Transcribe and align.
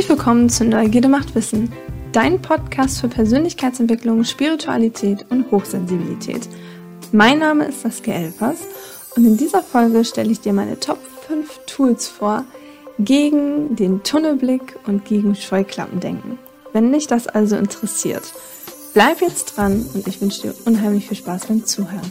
Herzlich 0.00 0.16
willkommen 0.16 0.48
zu 0.48 0.64
Neugierde 0.64 1.08
macht 1.08 1.34
Wissen, 1.34 1.70
dein 2.12 2.40
Podcast 2.40 3.02
für 3.02 3.08
Persönlichkeitsentwicklung, 3.08 4.24
Spiritualität 4.24 5.26
und 5.28 5.50
Hochsensibilität. 5.50 6.48
Mein 7.12 7.38
Name 7.38 7.66
ist 7.66 7.82
Saskia 7.82 8.14
Elfers 8.14 8.60
und 9.14 9.26
in 9.26 9.36
dieser 9.36 9.62
Folge 9.62 10.02
stelle 10.06 10.30
ich 10.30 10.40
dir 10.40 10.54
meine 10.54 10.80
Top 10.80 10.96
5 11.28 11.60
Tools 11.66 12.08
vor 12.08 12.46
gegen 12.98 13.76
den 13.76 14.02
Tunnelblick 14.02 14.78
und 14.86 15.04
gegen 15.04 15.34
Scheuklappendenken. 15.34 16.38
Wenn 16.72 16.90
dich 16.94 17.06
das 17.06 17.26
also 17.26 17.56
interessiert, 17.56 18.22
bleib 18.94 19.20
jetzt 19.20 19.54
dran 19.54 19.84
und 19.92 20.08
ich 20.08 20.22
wünsche 20.22 20.40
dir 20.40 20.54
unheimlich 20.64 21.08
viel 21.08 21.18
Spaß 21.18 21.44
beim 21.44 21.66
Zuhören. 21.66 22.10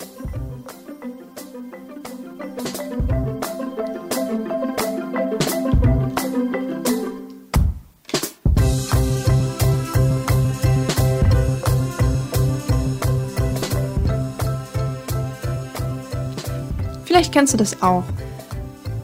Vielleicht 17.29 17.41
kennst 17.41 17.53
du 17.53 17.57
das 17.57 17.83
auch. 17.83 18.05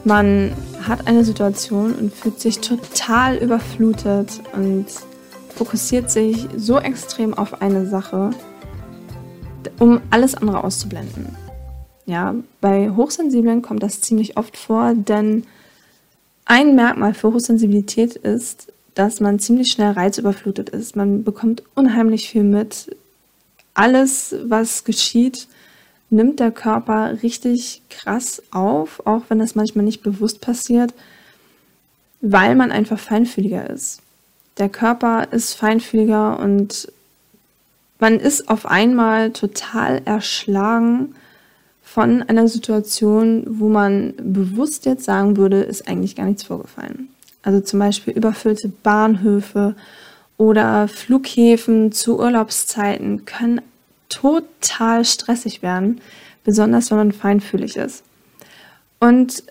Man 0.02 0.52
hat 0.82 1.06
eine 1.06 1.22
Situation 1.22 1.94
und 1.94 2.12
fühlt 2.12 2.40
sich 2.40 2.58
total 2.58 3.36
überflutet 3.36 4.42
und 4.52 4.86
fokussiert 5.54 6.10
sich 6.10 6.48
so 6.56 6.80
extrem 6.80 7.34
auf 7.34 7.62
eine 7.62 7.86
Sache, 7.86 8.30
um 9.78 10.00
alles 10.10 10.34
andere 10.34 10.64
auszublenden. 10.64 11.36
Ja, 12.06 12.34
bei 12.60 12.90
Hochsensiblen 12.90 13.62
kommt 13.62 13.84
das 13.84 14.00
ziemlich 14.00 14.36
oft 14.36 14.56
vor, 14.56 14.94
denn 14.94 15.44
ein 16.46 16.74
Merkmal 16.74 17.14
für 17.14 17.32
Hochsensibilität 17.32 18.16
ist, 18.16 18.72
dass 18.94 19.20
man 19.20 19.38
ziemlich 19.38 19.68
schnell 19.68 19.92
reizüberflutet 19.92 20.68
ist. 20.70 20.96
Man 20.96 21.22
bekommt 21.22 21.62
unheimlich 21.76 22.28
viel 22.28 22.42
mit. 22.42 22.96
Alles, 23.72 24.34
was 24.48 24.82
geschieht, 24.82 25.46
nimmt 26.10 26.40
der 26.40 26.50
Körper 26.50 27.22
richtig 27.22 27.82
krass 27.90 28.42
auf, 28.50 29.04
auch 29.06 29.22
wenn 29.28 29.38
das 29.38 29.54
manchmal 29.54 29.84
nicht 29.84 30.02
bewusst 30.02 30.40
passiert, 30.40 30.94
weil 32.20 32.54
man 32.54 32.70
einfach 32.72 32.98
feinfühliger 32.98 33.68
ist. 33.68 34.00
Der 34.58 34.68
Körper 34.68 35.28
ist 35.32 35.54
feinfühliger 35.54 36.38
und 36.38 36.90
man 37.98 38.20
ist 38.20 38.48
auf 38.48 38.66
einmal 38.66 39.32
total 39.32 40.02
erschlagen 40.04 41.14
von 41.82 42.22
einer 42.22 42.48
Situation, 42.48 43.44
wo 43.46 43.68
man 43.68 44.14
bewusst 44.18 44.86
jetzt 44.86 45.04
sagen 45.04 45.36
würde, 45.36 45.62
ist 45.62 45.88
eigentlich 45.88 46.16
gar 46.16 46.26
nichts 46.26 46.44
vorgefallen. 46.44 47.08
Also 47.42 47.60
zum 47.60 47.78
Beispiel 47.78 48.12
überfüllte 48.12 48.68
Bahnhöfe 48.68 49.76
oder 50.36 50.88
Flughäfen 50.88 51.92
zu 51.92 52.18
Urlaubszeiten 52.18 53.24
können 53.24 53.62
total 54.08 55.04
stressig 55.04 55.62
werden, 55.62 56.00
besonders 56.44 56.90
wenn 56.90 56.98
man 56.98 57.12
feinfühlig 57.12 57.76
ist. 57.76 58.04
Und 59.00 59.42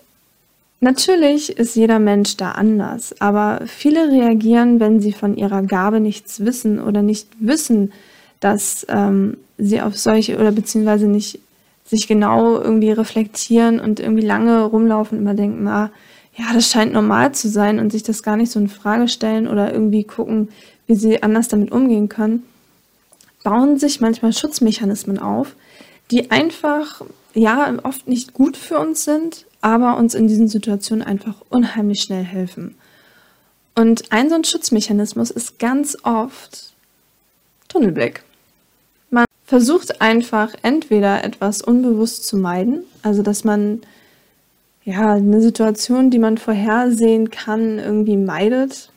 natürlich 0.80 1.56
ist 1.56 1.76
jeder 1.76 1.98
Mensch 1.98 2.36
da 2.36 2.52
anders, 2.52 3.14
aber 3.20 3.62
viele 3.66 4.10
reagieren, 4.10 4.80
wenn 4.80 5.00
sie 5.00 5.12
von 5.12 5.36
ihrer 5.36 5.62
Gabe 5.62 6.00
nichts 6.00 6.44
wissen 6.44 6.80
oder 6.80 7.02
nicht 7.02 7.28
wissen, 7.38 7.92
dass 8.40 8.86
ähm, 8.88 9.36
sie 9.58 9.80
auf 9.80 9.96
solche 9.96 10.36
oder 10.36 10.52
beziehungsweise 10.52 11.06
nicht 11.06 11.40
sich 11.84 12.08
genau 12.08 12.60
irgendwie 12.60 12.90
reflektieren 12.90 13.78
und 13.78 14.00
irgendwie 14.00 14.26
lange 14.26 14.64
rumlaufen 14.64 15.18
und 15.18 15.24
immer 15.24 15.34
denken, 15.34 15.68
ah, 15.68 15.90
ja, 16.36 16.46
das 16.52 16.70
scheint 16.70 16.92
normal 16.92 17.32
zu 17.32 17.48
sein 17.48 17.78
und 17.78 17.92
sich 17.92 18.02
das 18.02 18.22
gar 18.22 18.36
nicht 18.36 18.52
so 18.52 18.58
in 18.58 18.68
Frage 18.68 19.08
stellen 19.08 19.46
oder 19.46 19.72
irgendwie 19.72 20.04
gucken, 20.04 20.48
wie 20.86 20.96
sie 20.96 21.22
anders 21.22 21.48
damit 21.48 21.72
umgehen 21.72 22.08
können 22.08 22.42
bauen 23.46 23.78
sich 23.78 24.00
manchmal 24.00 24.32
Schutzmechanismen 24.32 25.20
auf, 25.20 25.54
die 26.10 26.32
einfach, 26.32 27.02
ja, 27.32 27.72
oft 27.84 28.08
nicht 28.08 28.32
gut 28.32 28.56
für 28.56 28.80
uns 28.80 29.04
sind, 29.04 29.46
aber 29.60 29.98
uns 29.98 30.14
in 30.14 30.26
diesen 30.26 30.48
Situationen 30.48 31.06
einfach 31.06 31.36
unheimlich 31.48 32.02
schnell 32.02 32.24
helfen. 32.24 32.74
Und 33.76 34.10
ein 34.10 34.30
so 34.30 34.34
ein 34.34 34.42
Schutzmechanismus 34.42 35.30
ist 35.30 35.60
ganz 35.60 35.96
oft 36.02 36.72
Tunnelblick. 37.68 38.24
Man 39.10 39.26
versucht 39.44 40.00
einfach 40.00 40.52
entweder 40.62 41.22
etwas 41.22 41.62
unbewusst 41.62 42.26
zu 42.26 42.38
meiden, 42.38 42.82
also 43.04 43.22
dass 43.22 43.44
man 43.44 43.82
ja 44.82 45.14
eine 45.14 45.40
Situation, 45.40 46.10
die 46.10 46.18
man 46.18 46.38
vorhersehen 46.38 47.30
kann, 47.30 47.78
irgendwie 47.78 48.16
meidet, 48.16 48.90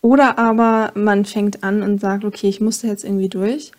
oder 0.00 0.38
aber 0.38 0.92
man 0.94 1.24
fängt 1.24 1.64
an 1.64 1.82
und 1.82 2.00
sagt, 2.00 2.24
okay, 2.24 2.48
ich 2.48 2.60
muss 2.60 2.80
da 2.80 2.88
jetzt 2.88 3.04
irgendwie 3.04 3.28
durch. 3.28 3.72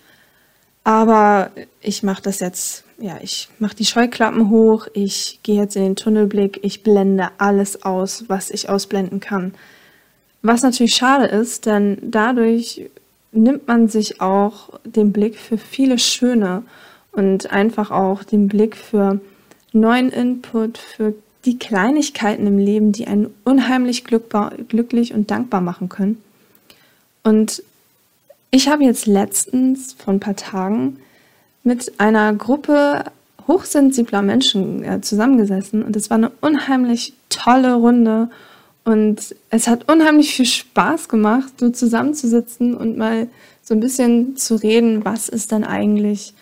Aber 0.84 1.52
ich 1.81 2.03
mache 2.03 2.22
das 2.22 2.40
jetzt, 2.40 2.84
ja, 3.00 3.18
ich 3.22 3.50
mache 3.59 3.75
die 3.75 3.85
Scheuklappen 3.85 4.50
hoch, 4.50 4.88
ich 4.94 5.40
gehe 5.44 5.62
jetzt 5.62 5.75
in 5.75 5.84
den 5.84 5.96
Tunnelblick, 5.96 6.59
ich 6.63 6.84
blende 6.84 7.30
alles 7.38 7.84
aus, 7.84 8.25
was 8.28 8.50
ich 8.50 8.69
ausblenden 8.69 9.19
kann. 9.19 9.53
Was 10.41 10.63
natürlich 10.63 10.96
schade 10.96 11.25
ist, 11.25 11.66
denn 11.66 11.97
dadurch 12.02 12.90
nimmt 13.31 13.68
man 13.68 13.88
sich 13.88 14.22
auch 14.22 14.80
den 14.84 15.12
Blick 15.12 15.36
für 15.36 15.57
viele 15.57 16.00
Schöne 16.00 16.63
und 17.12 17.51
einfach 17.51 17.91
auch 17.91 18.24
den 18.24 18.47
Blick 18.47 18.75
für 18.75 19.19
neuen 19.74 20.09
Input, 20.09 20.78
für 20.78 21.13
die 21.49 21.57
Kleinigkeiten 21.57 22.45
im 22.45 22.59
Leben, 22.59 22.91
die 22.91 23.07
einen 23.07 23.33
unheimlich 23.43 24.03
glücklich 24.03 25.15
und 25.15 25.31
dankbar 25.31 25.61
machen 25.61 25.89
können. 25.89 26.21
Und 27.23 27.63
ich 28.51 28.69
habe 28.69 28.83
jetzt 28.83 29.07
letztens 29.07 29.93
vor 29.93 30.13
ein 30.13 30.19
paar 30.19 30.35
Tagen 30.35 30.97
mit 31.63 31.99
einer 31.99 32.33
Gruppe 32.35 33.05
hochsensibler 33.47 34.21
Menschen 34.21 34.83
äh, 34.83 35.01
zusammengesessen 35.01 35.81
und 35.81 35.95
es 35.95 36.11
war 36.11 36.17
eine 36.17 36.31
unheimlich 36.39 37.13
tolle 37.29 37.73
Runde 37.73 38.29
und 38.83 39.35
es 39.49 39.67
hat 39.67 39.91
unheimlich 39.91 40.35
viel 40.35 40.45
Spaß 40.45 41.09
gemacht, 41.09 41.53
so 41.59 41.71
zusammenzusitzen 41.71 42.77
und 42.77 42.95
mal 42.95 43.27
so 43.63 43.73
ein 43.73 43.79
bisschen 43.79 44.38
zu 44.38 44.53
reden, 44.53 45.03
was 45.03 45.29
ist 45.29 45.51
denn 45.51 45.63
eigentlich 45.63 46.35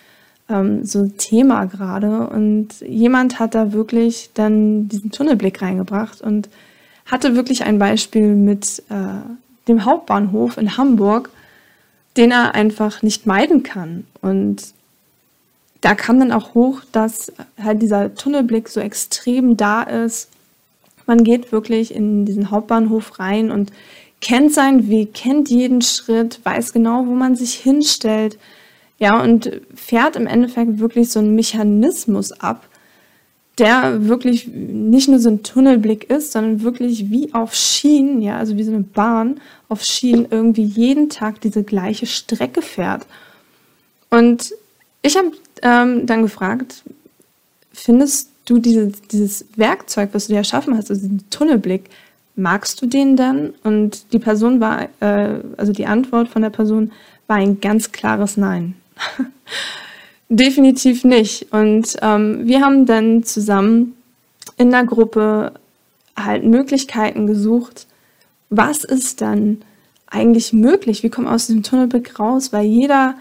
ähm, 0.50 0.86
so 0.86 1.08
Thema 1.08 1.66
gerade. 1.66 2.28
Und 2.28 2.82
jemand 2.82 3.40
hat 3.40 3.56
da 3.56 3.74
wirklich 3.74 4.32
dann 4.34 4.88
diesen 4.88 5.12
Tunnelblick 5.12 5.62
reingebracht 5.62 6.22
und 6.22 6.50
hatte 7.06 7.36
wirklich 7.36 7.64
ein 7.64 7.80
Beispiel 7.80 8.36
mit 8.36 8.84
äh, 8.90 9.68
dem 9.68 9.86
Hauptbahnhof 9.86 10.58
in 10.58 10.78
Hamburg, 10.78 11.30
den 12.16 12.32
er 12.32 12.56
einfach 12.56 13.02
nicht 13.02 13.26
meiden 13.26 13.64
kann. 13.64 14.06
Und 14.22 14.74
da 15.82 15.96
kam 15.96 16.20
dann 16.20 16.32
auch 16.32 16.54
hoch, 16.54 16.82
dass 16.92 17.32
halt 17.62 17.82
dieser 17.82 18.16
Tunnelblick 18.16 18.68
so 18.70 18.80
extrem 18.80 19.58
da 19.58 19.84
ist. 19.84 20.30
Man 21.06 21.24
geht 21.24 21.52
wirklich 21.52 21.94
in 21.94 22.26
diesen 22.26 22.52
Hauptbahnhof 22.52 23.20
rein 23.20 23.52
und 23.52 23.72
kennt 24.20 24.54
seinen 24.54 24.90
Weg, 24.90 25.14
kennt 25.14 25.50
jeden 25.50 25.82
Schritt, 25.82 26.40
weiß 26.44 26.74
genau, 26.74 27.06
wo 27.06 27.12
man 27.14 27.36
sich 27.36 27.54
hinstellt, 27.54 28.38
ja, 29.00 29.22
und 29.22 29.52
fährt 29.76 30.16
im 30.16 30.28
Endeffekt 30.28 30.80
wirklich 30.80 31.12
so 31.12 31.20
einen 31.20 31.36
Mechanismus 31.36 32.32
ab, 32.32 32.68
der 33.58 34.08
wirklich 34.08 34.48
nicht 34.48 35.08
nur 35.08 35.20
so 35.20 35.30
ein 35.30 35.44
Tunnelblick 35.44 36.10
ist, 36.10 36.32
sondern 36.32 36.62
wirklich 36.62 37.10
wie 37.10 37.34
auf 37.34 37.56
Schienen, 37.56 38.22
ja, 38.22 38.38
also 38.38 38.56
wie 38.58 38.64
so 38.64 38.72
eine 38.72 38.82
Bahn 38.82 39.40
auf 39.68 39.84
Schienen 39.84 40.28
irgendwie 40.30 40.64
jeden 40.64 41.10
Tag 41.10 41.42
diese 41.42 41.64
gleiche 41.64 42.06
Strecke 42.06 42.62
fährt. 42.62 43.06
Und 44.10 44.54
ich 45.02 45.18
habe 45.18 45.32
ähm, 45.64 46.06
dann 46.06 46.22
gefragt, 46.22 46.84
findest 47.74 48.30
du 48.46 48.60
diese, 48.60 48.92
dieses 49.12 49.46
Werkzeug, 49.56 50.10
was 50.14 50.28
du 50.28 50.34
dir 50.34 50.40
erschaffen 50.40 50.78
hast, 50.78 50.90
also 50.90 51.02
diesen 51.02 51.30
Tunnelblick, 51.30 51.90
magst 52.36 52.82
du 52.82 52.86
den 52.86 53.18
dann? 53.18 53.54
Und 53.64 54.14
die 54.14 54.20
Person 54.20 54.60
war, 54.60 54.88
äh, 55.00 55.40
also 55.58 55.74
die 55.74 55.88
Antwort 55.88 56.30
von 56.30 56.42
der 56.42 56.52
Person 56.52 56.92
war 57.26 57.38
ein 57.38 57.60
ganz 57.60 57.92
klares 57.92 58.38
Nein. 58.38 58.76
Definitiv 60.30 61.04
nicht. 61.04 61.52
Und 61.52 61.96
ähm, 62.02 62.46
wir 62.46 62.62
haben 62.62 62.86
dann 62.86 63.24
zusammen 63.24 63.96
in 64.58 64.72
der 64.72 64.84
Gruppe 64.84 65.54
halt 66.18 66.44
Möglichkeiten 66.44 67.28
gesucht, 67.28 67.88
was 68.50 68.84
ist 68.84 69.22
dann 69.22 69.62
eigentlich 70.08 70.54
möglich? 70.54 71.04
Wie 71.04 71.10
kommen 71.10 71.28
wir 71.28 71.34
aus 71.34 71.48
diesem 71.48 71.64
Tunnelblick 71.64 72.20
raus? 72.20 72.52
Weil 72.54 72.66
jeder 72.66 73.16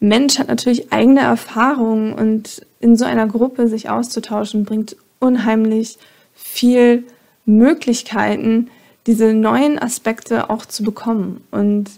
Mensch 0.00 0.38
hat 0.38 0.48
natürlich 0.48 0.92
eigene 0.92 1.20
Erfahrungen 1.20 2.12
und 2.14 2.66
in 2.80 2.96
so 2.96 3.04
einer 3.04 3.26
Gruppe 3.26 3.68
sich 3.68 3.90
auszutauschen 3.90 4.64
bringt 4.64 4.96
unheimlich 5.18 5.98
viel 6.34 7.04
Möglichkeiten, 7.44 8.70
diese 9.06 9.34
neuen 9.34 9.78
Aspekte 9.78 10.48
auch 10.50 10.64
zu 10.64 10.82
bekommen. 10.82 11.44
Und 11.50 11.90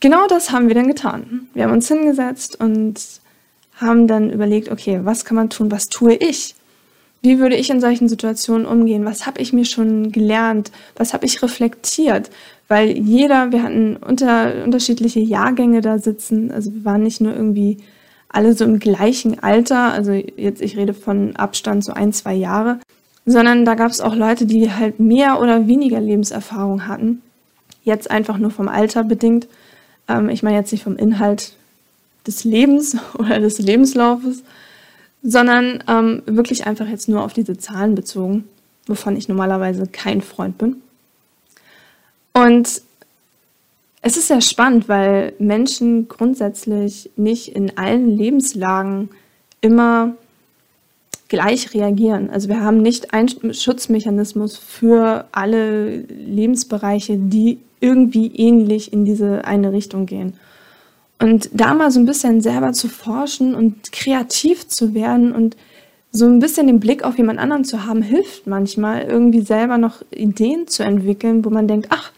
genau 0.00 0.26
das 0.26 0.50
haben 0.50 0.68
wir 0.68 0.74
dann 0.74 0.88
getan. 0.88 1.48
Wir 1.54 1.64
haben 1.64 1.72
uns 1.72 1.88
hingesetzt 1.88 2.60
und 2.60 3.00
haben 3.76 4.06
dann 4.06 4.30
überlegt, 4.30 4.70
okay, 4.70 5.00
was 5.02 5.24
kann 5.24 5.36
man 5.36 5.50
tun, 5.50 5.70
was 5.70 5.86
tue 5.86 6.14
ich? 6.14 6.54
Wie 7.22 7.38
würde 7.38 7.56
ich 7.56 7.70
in 7.70 7.80
solchen 7.80 8.08
Situationen 8.08 8.66
umgehen? 8.66 9.06
Was 9.06 9.26
habe 9.26 9.40
ich 9.40 9.54
mir 9.54 9.64
schon 9.64 10.12
gelernt? 10.12 10.70
Was 10.94 11.14
habe 11.14 11.24
ich 11.24 11.42
reflektiert? 11.42 12.30
Weil 12.68 12.98
jeder, 12.98 13.50
wir 13.50 13.62
hatten 13.62 13.96
unter, 13.96 14.62
unterschiedliche 14.62 15.20
Jahrgänge 15.20 15.80
da 15.80 15.98
sitzen. 15.98 16.50
Also 16.50 16.74
wir 16.74 16.84
waren 16.84 17.02
nicht 17.02 17.22
nur 17.22 17.34
irgendwie 17.34 17.78
alle 18.28 18.52
so 18.52 18.66
im 18.66 18.78
gleichen 18.78 19.42
Alter. 19.42 19.92
Also 19.92 20.12
jetzt, 20.12 20.60
ich 20.60 20.76
rede 20.76 20.92
von 20.92 21.34
Abstand 21.36 21.82
so 21.82 21.94
ein, 21.94 22.12
zwei 22.12 22.34
Jahre. 22.34 22.78
Sondern 23.24 23.64
da 23.64 23.74
gab 23.74 23.90
es 23.90 24.02
auch 24.02 24.14
Leute, 24.14 24.44
die 24.44 24.70
halt 24.70 25.00
mehr 25.00 25.40
oder 25.40 25.66
weniger 25.66 26.00
Lebenserfahrung 26.00 26.86
hatten. 26.86 27.22
Jetzt 27.84 28.10
einfach 28.10 28.36
nur 28.36 28.50
vom 28.50 28.68
Alter 28.68 29.02
bedingt. 29.02 29.46
Ähm, 30.08 30.28
ich 30.28 30.42
meine 30.42 30.56
jetzt 30.56 30.72
nicht 30.72 30.84
vom 30.84 30.96
Inhalt 30.96 31.52
des 32.26 32.44
Lebens 32.44 32.96
oder 33.18 33.40
des 33.40 33.58
Lebenslaufes, 33.58 34.42
sondern 35.22 35.82
ähm, 35.88 36.22
wirklich 36.26 36.66
einfach 36.66 36.86
jetzt 36.86 37.08
nur 37.08 37.22
auf 37.22 37.32
diese 37.32 37.56
Zahlen 37.56 37.94
bezogen, 37.94 38.44
wovon 38.86 39.16
ich 39.16 39.28
normalerweise 39.28 39.86
kein 39.86 40.20
Freund 40.20 40.58
bin. 40.58 40.76
Und 42.34 42.82
es 44.02 44.16
ist 44.18 44.28
sehr 44.28 44.42
spannend, 44.42 44.88
weil 44.88 45.32
Menschen 45.38 46.08
grundsätzlich 46.08 47.10
nicht 47.16 47.48
in 47.48 47.78
allen 47.78 48.10
Lebenslagen 48.10 49.08
immer 49.62 50.14
gleich 51.28 51.74
reagieren. 51.74 52.30
Also 52.30 52.48
wir 52.48 52.60
haben 52.60 52.82
nicht 52.82 53.14
einen 53.14 53.54
Schutzmechanismus 53.54 54.56
für 54.56 55.26
alle 55.32 55.96
Lebensbereiche, 55.98 57.16
die 57.16 57.58
irgendwie 57.80 58.28
ähnlich 58.34 58.92
in 58.92 59.04
diese 59.04 59.44
eine 59.44 59.72
Richtung 59.72 60.06
gehen. 60.06 60.34
Und 61.18 61.48
da 61.52 61.74
mal 61.74 61.90
so 61.90 62.00
ein 62.00 62.06
bisschen 62.06 62.40
selber 62.40 62.72
zu 62.72 62.88
forschen 62.88 63.54
und 63.54 63.92
kreativ 63.92 64.68
zu 64.68 64.94
werden 64.94 65.32
und 65.32 65.56
so 66.10 66.26
ein 66.26 66.38
bisschen 66.38 66.66
den 66.66 66.80
Blick 66.80 67.02
auf 67.02 67.18
jemand 67.18 67.40
anderen 67.40 67.64
zu 67.64 67.86
haben, 67.86 68.02
hilft 68.02 68.46
manchmal, 68.46 69.02
irgendwie 69.02 69.40
selber 69.40 69.78
noch 69.78 70.02
Ideen 70.10 70.68
zu 70.68 70.82
entwickeln, 70.82 71.44
wo 71.44 71.50
man 71.50 71.66
denkt, 71.66 71.88
ach, 71.90 72.12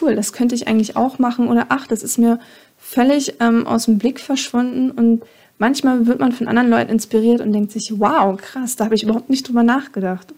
cool, 0.00 0.14
das 0.14 0.32
könnte 0.32 0.54
ich 0.54 0.68
eigentlich 0.68 0.96
auch 0.96 1.18
machen 1.18 1.48
oder 1.48 1.66
ach, 1.68 1.86
das 1.86 2.02
ist 2.02 2.18
mir 2.18 2.38
völlig 2.78 3.34
ähm, 3.40 3.66
aus 3.66 3.86
dem 3.86 3.98
Blick 3.98 4.20
verschwunden 4.20 4.90
und 4.90 5.22
manchmal 5.60 6.06
wird 6.06 6.18
man 6.18 6.32
von 6.32 6.48
anderen 6.48 6.70
Leuten 6.70 6.90
inspiriert 6.90 7.40
und 7.40 7.52
denkt 7.52 7.70
sich, 7.70 7.92
wow, 7.98 8.36
krass, 8.36 8.74
da 8.74 8.86
habe 8.86 8.96
ich 8.96 9.04
überhaupt 9.04 9.30
nicht 9.30 9.46
drüber 9.46 9.62
nachgedacht. 9.62 10.34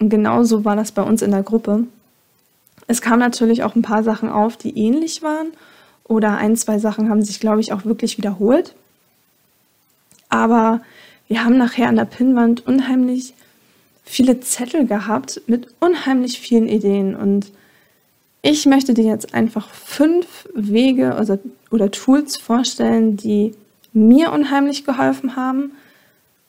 Und 0.00 0.08
genau 0.08 0.42
so 0.42 0.64
war 0.64 0.74
das 0.74 0.90
bei 0.90 1.02
uns 1.02 1.22
in 1.22 1.30
der 1.30 1.42
Gruppe. 1.42 1.84
Es 2.88 3.00
kamen 3.00 3.20
natürlich 3.20 3.62
auch 3.62 3.76
ein 3.76 3.82
paar 3.82 4.02
Sachen 4.02 4.28
auf, 4.28 4.56
die 4.56 4.76
ähnlich 4.76 5.22
waren 5.22 5.48
oder 6.02 6.36
ein, 6.36 6.56
zwei 6.56 6.78
Sachen 6.78 7.08
haben 7.08 7.22
sich, 7.22 7.40
glaube 7.40 7.60
ich, 7.60 7.72
auch 7.72 7.84
wirklich 7.84 8.18
wiederholt. 8.18 8.74
Aber 10.28 10.80
wir 11.28 11.44
haben 11.44 11.56
nachher 11.56 11.88
an 11.88 11.96
der 11.96 12.04
Pinnwand 12.06 12.66
unheimlich 12.66 13.34
viele 14.02 14.40
Zettel 14.40 14.86
gehabt 14.86 15.42
mit 15.46 15.68
unheimlich 15.80 16.40
vielen 16.40 16.68
Ideen 16.68 17.14
und 17.14 17.52
ich 18.42 18.66
möchte 18.66 18.92
dir 18.92 19.04
jetzt 19.04 19.32
einfach 19.32 19.70
fünf 19.70 20.48
Wege 20.54 21.16
oder, 21.18 21.38
oder 21.70 21.90
Tools 21.90 22.36
vorstellen, 22.36 23.16
die 23.16 23.54
mir 23.94 24.32
unheimlich 24.32 24.84
geholfen 24.84 25.36
haben 25.36 25.72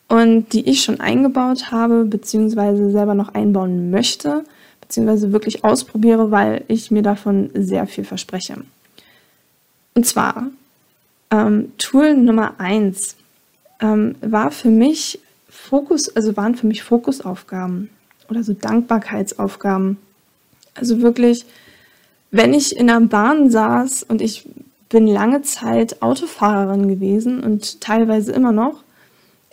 und 0.07 0.53
die 0.53 0.69
ich 0.69 0.83
schon 0.83 0.99
eingebaut 0.99 1.71
habe, 1.71 2.05
beziehungsweise 2.05 2.91
selber 2.91 3.15
noch 3.15 3.33
einbauen 3.33 3.89
möchte, 3.91 4.43
beziehungsweise 4.81 5.31
wirklich 5.31 5.63
ausprobiere, 5.63 6.31
weil 6.31 6.63
ich 6.67 6.91
mir 6.91 7.01
davon 7.01 7.49
sehr 7.53 7.87
viel 7.87 8.03
verspreche. 8.03 8.57
Und 9.93 10.05
zwar 10.05 10.47
ähm, 11.31 11.71
Tool 11.77 12.15
Nummer 12.15 12.59
eins 12.59 13.15
ähm, 13.79 14.15
war 14.21 14.51
für 14.51 14.69
mich 14.69 15.19
Fokus, 15.47 16.13
also 16.15 16.35
waren 16.35 16.55
für 16.55 16.67
mich 16.67 16.83
Fokusaufgaben 16.83 17.89
oder 18.29 18.43
so 18.43 18.53
Dankbarkeitsaufgaben. 18.53 19.97
Also 20.75 21.01
wirklich 21.01 21.45
wenn 22.35 22.53
ich 22.53 22.75
in 22.75 22.87
der 22.87 22.99
Bahn 22.99 23.49
saß 23.49 24.03
und 24.03 24.21
ich 24.21 24.45
bin 24.95 25.07
lange 25.07 25.41
Zeit 25.41 26.01
Autofahrerin 26.01 26.87
gewesen 26.87 27.43
und 27.43 27.81
teilweise 27.81 28.31
immer 28.31 28.53
noch. 28.53 28.81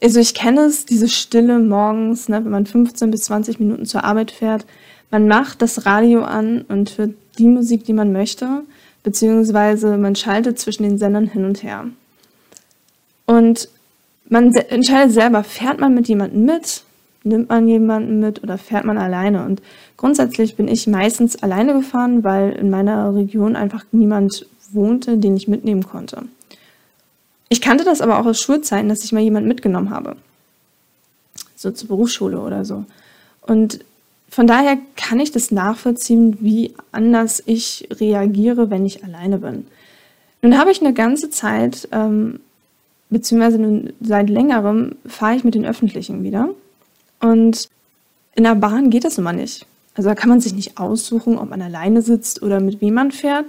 Also 0.01 0.21
ich 0.21 0.35
kenne 0.35 0.67
es, 0.67 0.87
diese 0.87 1.09
Stille 1.09 1.59
morgens, 1.59 2.29
ne, 2.29 2.45
wenn 2.45 2.53
man 2.53 2.65
15 2.65 3.11
bis 3.11 3.23
20 3.23 3.59
Minuten 3.59 3.85
zur 3.85 4.05
Arbeit 4.05 4.31
fährt. 4.31 4.67
Man 5.11 5.27
macht 5.27 5.61
das 5.61 5.85
Radio 5.85 6.23
an 6.23 6.63
und 6.69 6.97
hört 6.97 7.15
die 7.39 7.49
Musik, 7.49 7.83
die 7.83 7.93
man 7.93 8.13
möchte, 8.13 8.63
beziehungsweise 9.03 9.97
man 9.97 10.15
schaltet 10.15 10.61
zwischen 10.61 10.85
den 10.85 10.97
Sendern 10.97 11.27
hin 11.27 11.45
und 11.45 11.65
her. 11.65 11.87
Und 13.27 13.69
man 14.29 14.55
entscheidet 14.55 15.13
selber, 15.13 15.43
fährt 15.43 15.81
man 15.81 15.93
mit 15.93 16.07
jemandem 16.07 16.45
mit, 16.45 16.85
nimmt 17.25 17.49
man 17.49 17.67
jemanden 17.67 18.21
mit 18.21 18.45
oder 18.45 18.59
fährt 18.59 18.85
man 18.85 18.97
alleine? 18.97 19.45
Und 19.45 19.61
grundsätzlich 19.97 20.55
bin 20.55 20.69
ich 20.69 20.87
meistens 20.87 21.43
alleine 21.43 21.73
gefahren, 21.73 22.23
weil 22.23 22.53
in 22.53 22.71
meiner 22.71 23.13
Region 23.13 23.57
einfach 23.57 23.85
niemand 23.91 24.47
wohnte, 24.75 25.17
den 25.19 25.37
ich 25.37 25.49
mitnehmen 25.49 25.85
konnte. 25.85 26.23
Ich 27.49 27.61
kannte 27.61 27.85
das 27.85 28.01
aber 28.01 28.19
auch 28.19 28.27
aus 28.27 28.41
Schulzeiten, 28.41 28.89
dass 28.89 29.05
ich 29.05 29.13
mal 29.13 29.21
jemanden 29.21 29.49
mitgenommen 29.49 29.91
habe. 29.91 30.17
So 31.55 31.71
zur 31.71 31.89
Berufsschule 31.89 32.41
oder 32.41 32.65
so. 32.65 32.85
Und 33.43 33.85
von 34.31 34.47
daher 34.47 34.79
kann 34.97 35.21
ich 35.21 35.31
das 35.31 35.51
nachvollziehen, 35.51 36.39
wie 36.41 36.75
anders 36.91 37.43
ich 37.45 37.87
reagiere, 37.91 38.71
wenn 38.71 38.87
ich 38.87 39.05
alleine 39.05 39.39
bin. 39.39 39.67
Nun 40.41 40.59
habe 40.59 40.71
ich 40.71 40.81
eine 40.81 40.95
ganze 40.95 41.29
Zeit, 41.29 41.87
ähm, 41.93 42.41
beziehungsweise 43.11 43.59
nun 43.59 43.93
seit 44.01 44.31
längerem, 44.31 44.97
fahre 45.07 45.37
ich 45.37 45.45
mit 45.45 45.55
den 45.55 45.67
Öffentlichen 45.67 46.25
wieder. 46.25 46.49
Und 47.21 47.69
in 48.35 48.45
der 48.45 48.55
Bahn 48.55 48.89
geht 48.89 49.05
das 49.05 49.19
immer 49.19 49.35
nicht. 49.35 49.67
Also 49.95 50.09
da 50.09 50.15
kann 50.15 50.31
man 50.31 50.41
sich 50.41 50.55
nicht 50.55 50.79
aussuchen, 50.79 51.37
ob 51.37 51.51
man 51.51 51.61
alleine 51.61 52.01
sitzt 52.01 52.43
oder 52.43 52.61
mit 52.61 52.81
wem 52.81 52.95
man 52.95 53.13
fährt, 53.13 53.45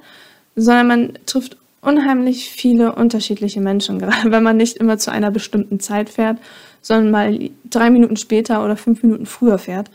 sondern 0.55 0.87
man 0.87 1.13
trifft 1.25 1.57
unheimlich 1.81 2.49
viele 2.49 2.95
unterschiedliche 2.95 3.61
Menschen, 3.61 3.99
gerade 3.99 4.31
wenn 4.31 4.43
man 4.43 4.57
nicht 4.57 4.77
immer 4.77 4.97
zu 4.97 5.11
einer 5.11 5.31
bestimmten 5.31 5.79
Zeit 5.79 6.09
fährt, 6.09 6.37
sondern 6.81 7.11
mal 7.11 7.49
drei 7.69 7.89
Minuten 7.89 8.17
später 8.17 8.63
oder 8.63 8.75
fünf 8.75 9.03
Minuten 9.03 9.25
früher 9.25 9.57
fährt. 9.57 9.89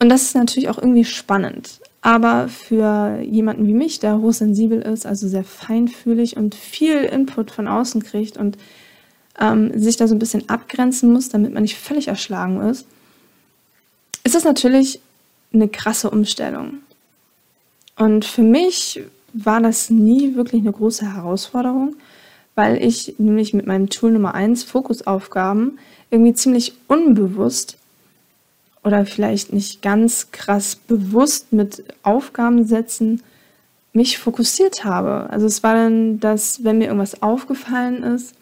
Und 0.00 0.08
das 0.08 0.22
ist 0.22 0.34
natürlich 0.34 0.68
auch 0.68 0.78
irgendwie 0.78 1.04
spannend. 1.04 1.80
Aber 2.02 2.48
für 2.48 3.20
jemanden 3.20 3.66
wie 3.66 3.74
mich, 3.74 4.00
der 4.00 4.18
hochsensibel 4.18 4.80
ist, 4.80 5.04
also 5.04 5.28
sehr 5.28 5.44
feinfühlig 5.44 6.36
und 6.36 6.54
viel 6.54 7.04
Input 7.04 7.50
von 7.50 7.68
außen 7.68 8.02
kriegt 8.02 8.38
und 8.38 8.56
ähm, 9.38 9.78
sich 9.78 9.96
da 9.96 10.08
so 10.08 10.14
ein 10.14 10.18
bisschen 10.18 10.48
abgrenzen 10.48 11.12
muss, 11.12 11.28
damit 11.28 11.52
man 11.52 11.62
nicht 11.62 11.76
völlig 11.76 12.08
erschlagen 12.08 12.60
ist, 12.62 12.86
ist 14.24 14.34
das 14.34 14.44
natürlich 14.44 15.00
eine 15.52 15.68
krasse 15.68 16.10
Umstellung. 16.10 16.78
Und 17.96 18.24
für 18.24 18.42
mich 18.42 19.02
war 19.32 19.60
das 19.60 19.90
nie 19.90 20.34
wirklich 20.34 20.62
eine 20.62 20.72
große 20.72 21.14
Herausforderung, 21.14 21.96
weil 22.54 22.82
ich 22.82 23.14
nämlich 23.18 23.54
mit 23.54 23.66
meinem 23.66 23.88
Tool 23.88 24.12
Nummer 24.12 24.34
1 24.34 24.64
Fokusaufgaben 24.64 25.78
irgendwie 26.10 26.34
ziemlich 26.34 26.74
unbewusst 26.88 27.76
oder 28.82 29.06
vielleicht 29.06 29.52
nicht 29.52 29.82
ganz 29.82 30.30
krass 30.32 30.76
bewusst 30.76 31.52
mit 31.52 31.84
Aufgaben 32.02 32.64
setzen 32.64 33.22
mich 33.92 34.18
fokussiert 34.18 34.84
habe. 34.84 35.28
Also 35.30 35.46
es 35.46 35.62
war 35.62 35.74
dann, 35.74 36.20
dass 36.20 36.64
wenn 36.64 36.78
mir 36.78 36.86
irgendwas 36.86 37.22
aufgefallen 37.22 38.02
ist, 38.02 38.34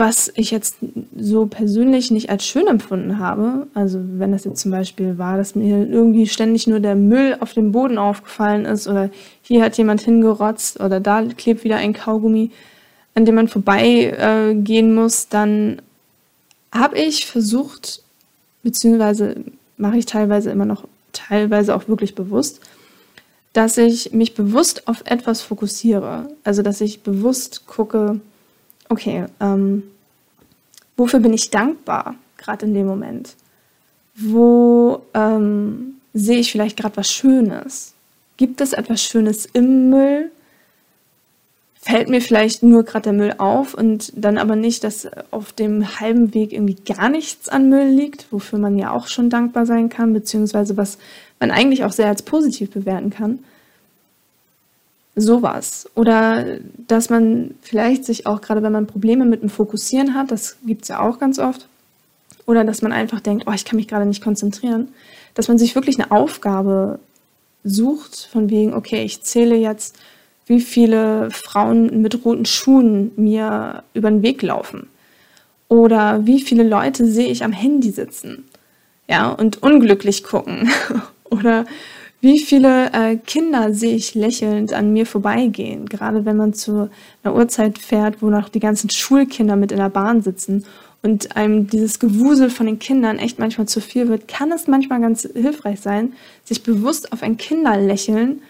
was 0.00 0.32
ich 0.34 0.50
jetzt 0.50 0.76
so 1.14 1.44
persönlich 1.44 2.10
nicht 2.10 2.30
als 2.30 2.46
schön 2.46 2.66
empfunden 2.66 3.18
habe, 3.18 3.66
also 3.74 4.00
wenn 4.02 4.32
das 4.32 4.44
jetzt 4.44 4.62
zum 4.62 4.70
Beispiel 4.70 5.18
war, 5.18 5.36
dass 5.36 5.54
mir 5.54 5.86
irgendwie 5.86 6.26
ständig 6.26 6.66
nur 6.66 6.80
der 6.80 6.94
Müll 6.94 7.36
auf 7.38 7.52
dem 7.52 7.70
Boden 7.70 7.98
aufgefallen 7.98 8.64
ist 8.64 8.88
oder 8.88 9.10
hier 9.42 9.62
hat 9.62 9.76
jemand 9.76 10.00
hingerotzt 10.00 10.80
oder 10.80 11.00
da 11.00 11.22
klebt 11.36 11.64
wieder 11.64 11.76
ein 11.76 11.92
Kaugummi, 11.92 12.50
an 13.14 13.26
dem 13.26 13.34
man 13.34 13.48
vorbeigehen 13.48 14.90
äh, 14.90 15.00
muss, 15.00 15.28
dann 15.28 15.82
habe 16.72 16.96
ich 16.98 17.26
versucht, 17.26 18.02
beziehungsweise 18.62 19.36
mache 19.76 19.98
ich 19.98 20.06
teilweise 20.06 20.50
immer 20.50 20.64
noch, 20.64 20.84
teilweise 21.12 21.76
auch 21.76 21.88
wirklich 21.88 22.14
bewusst, 22.14 22.60
dass 23.52 23.76
ich 23.76 24.12
mich 24.12 24.34
bewusst 24.34 24.88
auf 24.88 25.02
etwas 25.04 25.42
fokussiere. 25.42 26.28
Also 26.42 26.62
dass 26.62 26.80
ich 26.80 27.02
bewusst 27.02 27.66
gucke, 27.66 28.20
okay, 28.90 29.24
ähm, 29.40 29.84
wofür 30.96 31.20
bin 31.20 31.32
ich 31.32 31.48
dankbar, 31.50 32.16
gerade 32.36 32.66
in 32.66 32.74
dem 32.74 32.86
Moment? 32.86 33.34
Wo 34.14 35.02
ähm, 35.14 35.94
sehe 36.12 36.40
ich 36.40 36.52
vielleicht 36.52 36.76
gerade 36.76 36.98
was 36.98 37.10
Schönes? 37.10 37.94
Gibt 38.36 38.60
es 38.60 38.74
etwas 38.74 39.02
Schönes 39.02 39.46
im 39.46 39.88
Müll? 39.88 40.30
Fällt 41.80 42.10
mir 42.10 42.20
vielleicht 42.20 42.62
nur 42.62 42.84
gerade 42.84 43.04
der 43.04 43.12
Müll 43.14 43.34
auf 43.38 43.72
und 43.72 44.12
dann 44.14 44.36
aber 44.36 44.54
nicht, 44.54 44.84
dass 44.84 45.08
auf 45.30 45.52
dem 45.52 45.98
halben 45.98 46.34
Weg 46.34 46.52
irgendwie 46.52 46.76
gar 46.76 47.08
nichts 47.08 47.48
an 47.48 47.70
Müll 47.70 47.88
liegt, 47.88 48.30
wofür 48.30 48.58
man 48.58 48.76
ja 48.76 48.90
auch 48.90 49.06
schon 49.06 49.30
dankbar 49.30 49.64
sein 49.64 49.88
kann, 49.88 50.12
beziehungsweise 50.12 50.76
was 50.76 50.98
man 51.38 51.50
eigentlich 51.50 51.84
auch 51.84 51.92
sehr 51.92 52.08
als 52.08 52.22
positiv 52.22 52.70
bewerten 52.70 53.08
kann 53.08 53.38
sowas. 55.16 55.88
Oder 55.94 56.58
dass 56.86 57.10
man 57.10 57.54
vielleicht 57.62 58.04
sich 58.04 58.26
auch, 58.26 58.40
gerade 58.40 58.62
wenn 58.62 58.72
man 58.72 58.86
Probleme 58.86 59.24
mit 59.24 59.42
dem 59.42 59.50
Fokussieren 59.50 60.14
hat, 60.14 60.30
das 60.30 60.56
gibt 60.64 60.82
es 60.82 60.88
ja 60.88 61.00
auch 61.00 61.18
ganz 61.18 61.38
oft, 61.38 61.66
oder 62.46 62.64
dass 62.64 62.82
man 62.82 62.92
einfach 62.92 63.20
denkt, 63.20 63.44
oh, 63.46 63.52
ich 63.52 63.64
kann 63.64 63.76
mich 63.76 63.88
gerade 63.88 64.06
nicht 64.06 64.22
konzentrieren, 64.22 64.88
dass 65.34 65.48
man 65.48 65.58
sich 65.58 65.74
wirklich 65.74 65.98
eine 65.98 66.10
Aufgabe 66.10 66.98
sucht, 67.62 68.28
von 68.32 68.50
wegen, 68.50 68.74
okay, 68.74 69.04
ich 69.04 69.22
zähle 69.22 69.56
jetzt, 69.56 69.96
wie 70.46 70.60
viele 70.60 71.30
Frauen 71.30 72.02
mit 72.02 72.24
roten 72.24 72.46
Schuhen 72.46 73.12
mir 73.16 73.84
über 73.94 74.10
den 74.10 74.22
Weg 74.22 74.42
laufen. 74.42 74.88
Oder 75.68 76.26
wie 76.26 76.40
viele 76.40 76.64
Leute 76.64 77.06
sehe 77.06 77.28
ich 77.28 77.44
am 77.44 77.52
Handy 77.52 77.90
sitzen, 77.90 78.44
ja, 79.08 79.28
und 79.28 79.62
unglücklich 79.62 80.24
gucken. 80.24 80.68
Oder 81.24 81.66
wie 82.20 82.38
viele 82.38 82.92
äh, 82.92 83.16
Kinder 83.16 83.72
sehe 83.72 83.96
ich 83.96 84.14
lächelnd 84.14 84.72
an 84.72 84.92
mir 84.92 85.06
vorbeigehen, 85.06 85.86
gerade 85.86 86.24
wenn 86.24 86.36
man 86.36 86.52
zu 86.52 86.90
einer 87.22 87.34
Uhrzeit 87.34 87.78
fährt, 87.78 88.20
wo 88.20 88.28
noch 88.28 88.48
die 88.48 88.60
ganzen 88.60 88.90
Schulkinder 88.90 89.56
mit 89.56 89.72
in 89.72 89.78
der 89.78 89.88
Bahn 89.88 90.20
sitzen 90.20 90.64
und 91.02 91.36
einem 91.36 91.66
dieses 91.66 91.98
Gewusel 91.98 92.50
von 92.50 92.66
den 92.66 92.78
Kindern 92.78 93.18
echt 93.18 93.38
manchmal 93.38 93.66
zu 93.66 93.80
viel 93.80 94.08
wird, 94.08 94.28
kann 94.28 94.52
es 94.52 94.66
manchmal 94.66 95.00
ganz 95.00 95.22
hilfreich 95.32 95.80
sein, 95.80 96.12
sich 96.44 96.62
bewusst 96.62 97.12
auf 97.12 97.22
ein 97.22 97.38
Kinderlächeln 97.38 98.42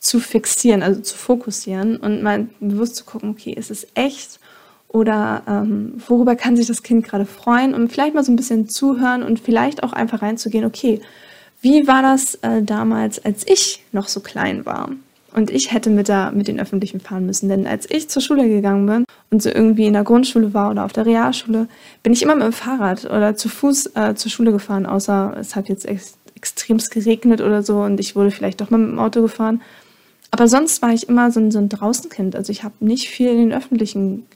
zu 0.00 0.18
fixieren, 0.18 0.82
also 0.82 1.00
zu 1.00 1.16
fokussieren 1.16 1.96
und 1.96 2.22
mal 2.22 2.48
bewusst 2.60 2.96
zu 2.96 3.04
gucken, 3.04 3.30
okay, 3.30 3.52
ist 3.52 3.70
es 3.70 3.86
echt 3.94 4.40
oder 4.88 5.42
ähm, 5.48 5.94
worüber 6.08 6.36
kann 6.36 6.56
sich 6.56 6.66
das 6.66 6.82
Kind 6.82 7.04
gerade 7.04 7.26
freuen 7.26 7.74
und 7.74 7.92
vielleicht 7.92 8.14
mal 8.14 8.24
so 8.24 8.32
ein 8.32 8.36
bisschen 8.36 8.68
zuhören 8.68 9.22
und 9.22 9.38
vielleicht 9.38 9.82
auch 9.82 9.92
einfach 9.92 10.22
reinzugehen, 10.22 10.64
okay, 10.64 11.00
wie 11.60 11.86
war 11.86 12.02
das 12.02 12.36
äh, 12.36 12.62
damals, 12.62 13.24
als 13.24 13.44
ich 13.46 13.82
noch 13.92 14.08
so 14.08 14.20
klein 14.20 14.66
war? 14.66 14.90
Und 15.32 15.50
ich 15.50 15.72
hätte 15.72 15.90
mit, 15.90 16.08
der, 16.08 16.32
mit 16.32 16.48
den 16.48 16.58
Öffentlichen 16.58 17.00
fahren 17.00 17.26
müssen. 17.26 17.48
Denn 17.50 17.66
als 17.66 17.90
ich 17.90 18.08
zur 18.08 18.22
Schule 18.22 18.48
gegangen 18.48 18.86
bin 18.86 19.04
und 19.30 19.42
so 19.42 19.50
irgendwie 19.50 19.86
in 19.86 19.92
der 19.92 20.04
Grundschule 20.04 20.54
war 20.54 20.70
oder 20.70 20.84
auf 20.84 20.92
der 20.92 21.04
Realschule, 21.04 21.68
bin 22.02 22.12
ich 22.14 22.22
immer 22.22 22.34
mit 22.34 22.44
dem 22.44 22.52
Fahrrad 22.52 23.04
oder 23.04 23.36
zu 23.36 23.48
Fuß 23.48 23.90
äh, 23.96 24.14
zur 24.14 24.30
Schule 24.30 24.52
gefahren, 24.52 24.86
außer 24.86 25.36
es 25.38 25.54
hat 25.54 25.68
jetzt 25.68 25.86
ex 25.86 26.14
extremst 26.36 26.90
geregnet 26.90 27.40
oder 27.40 27.62
so 27.62 27.80
und 27.80 27.98
ich 27.98 28.14
wurde 28.14 28.30
vielleicht 28.30 28.60
doch 28.60 28.68
mal 28.68 28.76
mit 28.78 28.90
dem 28.90 28.98
Auto 28.98 29.22
gefahren. 29.22 29.62
Aber 30.30 30.48
sonst 30.48 30.82
war 30.82 30.92
ich 30.92 31.08
immer 31.08 31.30
so 31.30 31.40
ein, 31.40 31.50
so 31.50 31.58
ein 31.58 31.70
Draußenkind. 31.70 32.36
Also 32.36 32.52
ich 32.52 32.62
habe 32.62 32.74
nicht 32.80 33.08
viel 33.08 33.30
in 33.30 33.38
den 33.38 33.52
öffentlichen 33.54 34.26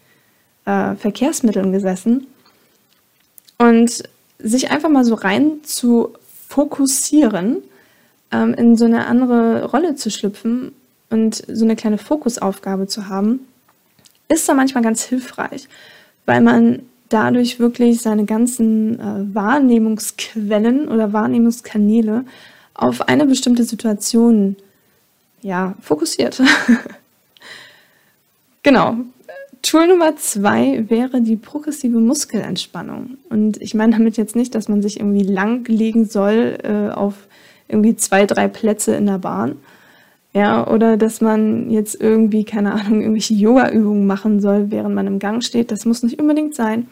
äh, 0.64 0.94
Verkehrsmitteln 0.96 1.72
gesessen. 1.72 2.26
Und 3.58 4.02
sich 4.38 4.70
einfach 4.70 4.88
mal 4.88 5.04
so 5.04 5.14
rein 5.14 5.62
zu 5.62 6.14
fokussieren, 6.50 7.58
ähm, 8.32 8.54
in 8.54 8.76
so 8.76 8.84
eine 8.84 9.06
andere 9.06 9.66
Rolle 9.66 9.94
zu 9.94 10.10
schlüpfen 10.10 10.72
und 11.10 11.44
so 11.46 11.64
eine 11.64 11.76
kleine 11.76 11.96
Fokusaufgabe 11.96 12.88
zu 12.88 13.08
haben, 13.08 13.46
ist 14.28 14.48
da 14.48 14.54
manchmal 14.54 14.82
ganz 14.82 15.04
hilfreich, 15.04 15.68
weil 16.26 16.40
man 16.40 16.82
dadurch 17.08 17.60
wirklich 17.60 18.02
seine 18.02 18.24
ganzen 18.24 18.98
äh, 18.98 19.34
Wahrnehmungsquellen 19.34 20.88
oder 20.88 21.12
Wahrnehmungskanäle 21.12 22.24
auf 22.74 23.08
eine 23.08 23.26
bestimmte 23.26 23.62
Situation 23.62 24.56
ja, 25.42 25.74
fokussiert. 25.80 26.42
genau. 28.64 28.96
Tool 29.62 29.88
Nummer 29.88 30.16
zwei 30.16 30.84
wäre 30.88 31.20
die 31.20 31.36
progressive 31.36 31.98
Muskelentspannung. 31.98 33.18
Und 33.28 33.60
ich 33.60 33.74
meine 33.74 33.92
damit 33.92 34.16
jetzt 34.16 34.36
nicht, 34.36 34.54
dass 34.54 34.68
man 34.68 34.82
sich 34.82 34.98
irgendwie 34.98 35.22
lang 35.22 35.66
legen 35.68 36.06
soll 36.06 36.58
äh, 36.62 36.90
auf 36.92 37.28
irgendwie 37.68 37.96
zwei, 37.96 38.26
drei 38.26 38.48
Plätze 38.48 38.94
in 38.94 39.06
der 39.06 39.18
Bahn, 39.18 39.56
ja, 40.32 40.66
oder 40.68 40.96
dass 40.96 41.20
man 41.20 41.70
jetzt 41.70 42.00
irgendwie, 42.00 42.44
keine 42.44 42.72
Ahnung, 42.72 43.00
irgendwelche 43.00 43.34
Yoga-Übungen 43.34 44.06
machen 44.06 44.40
soll, 44.40 44.70
während 44.70 44.94
man 44.94 45.06
im 45.06 45.18
Gang 45.18 45.42
steht. 45.42 45.72
Das 45.72 45.84
muss 45.84 46.02
nicht 46.02 46.20
unbedingt 46.20 46.54
sein. 46.54 46.86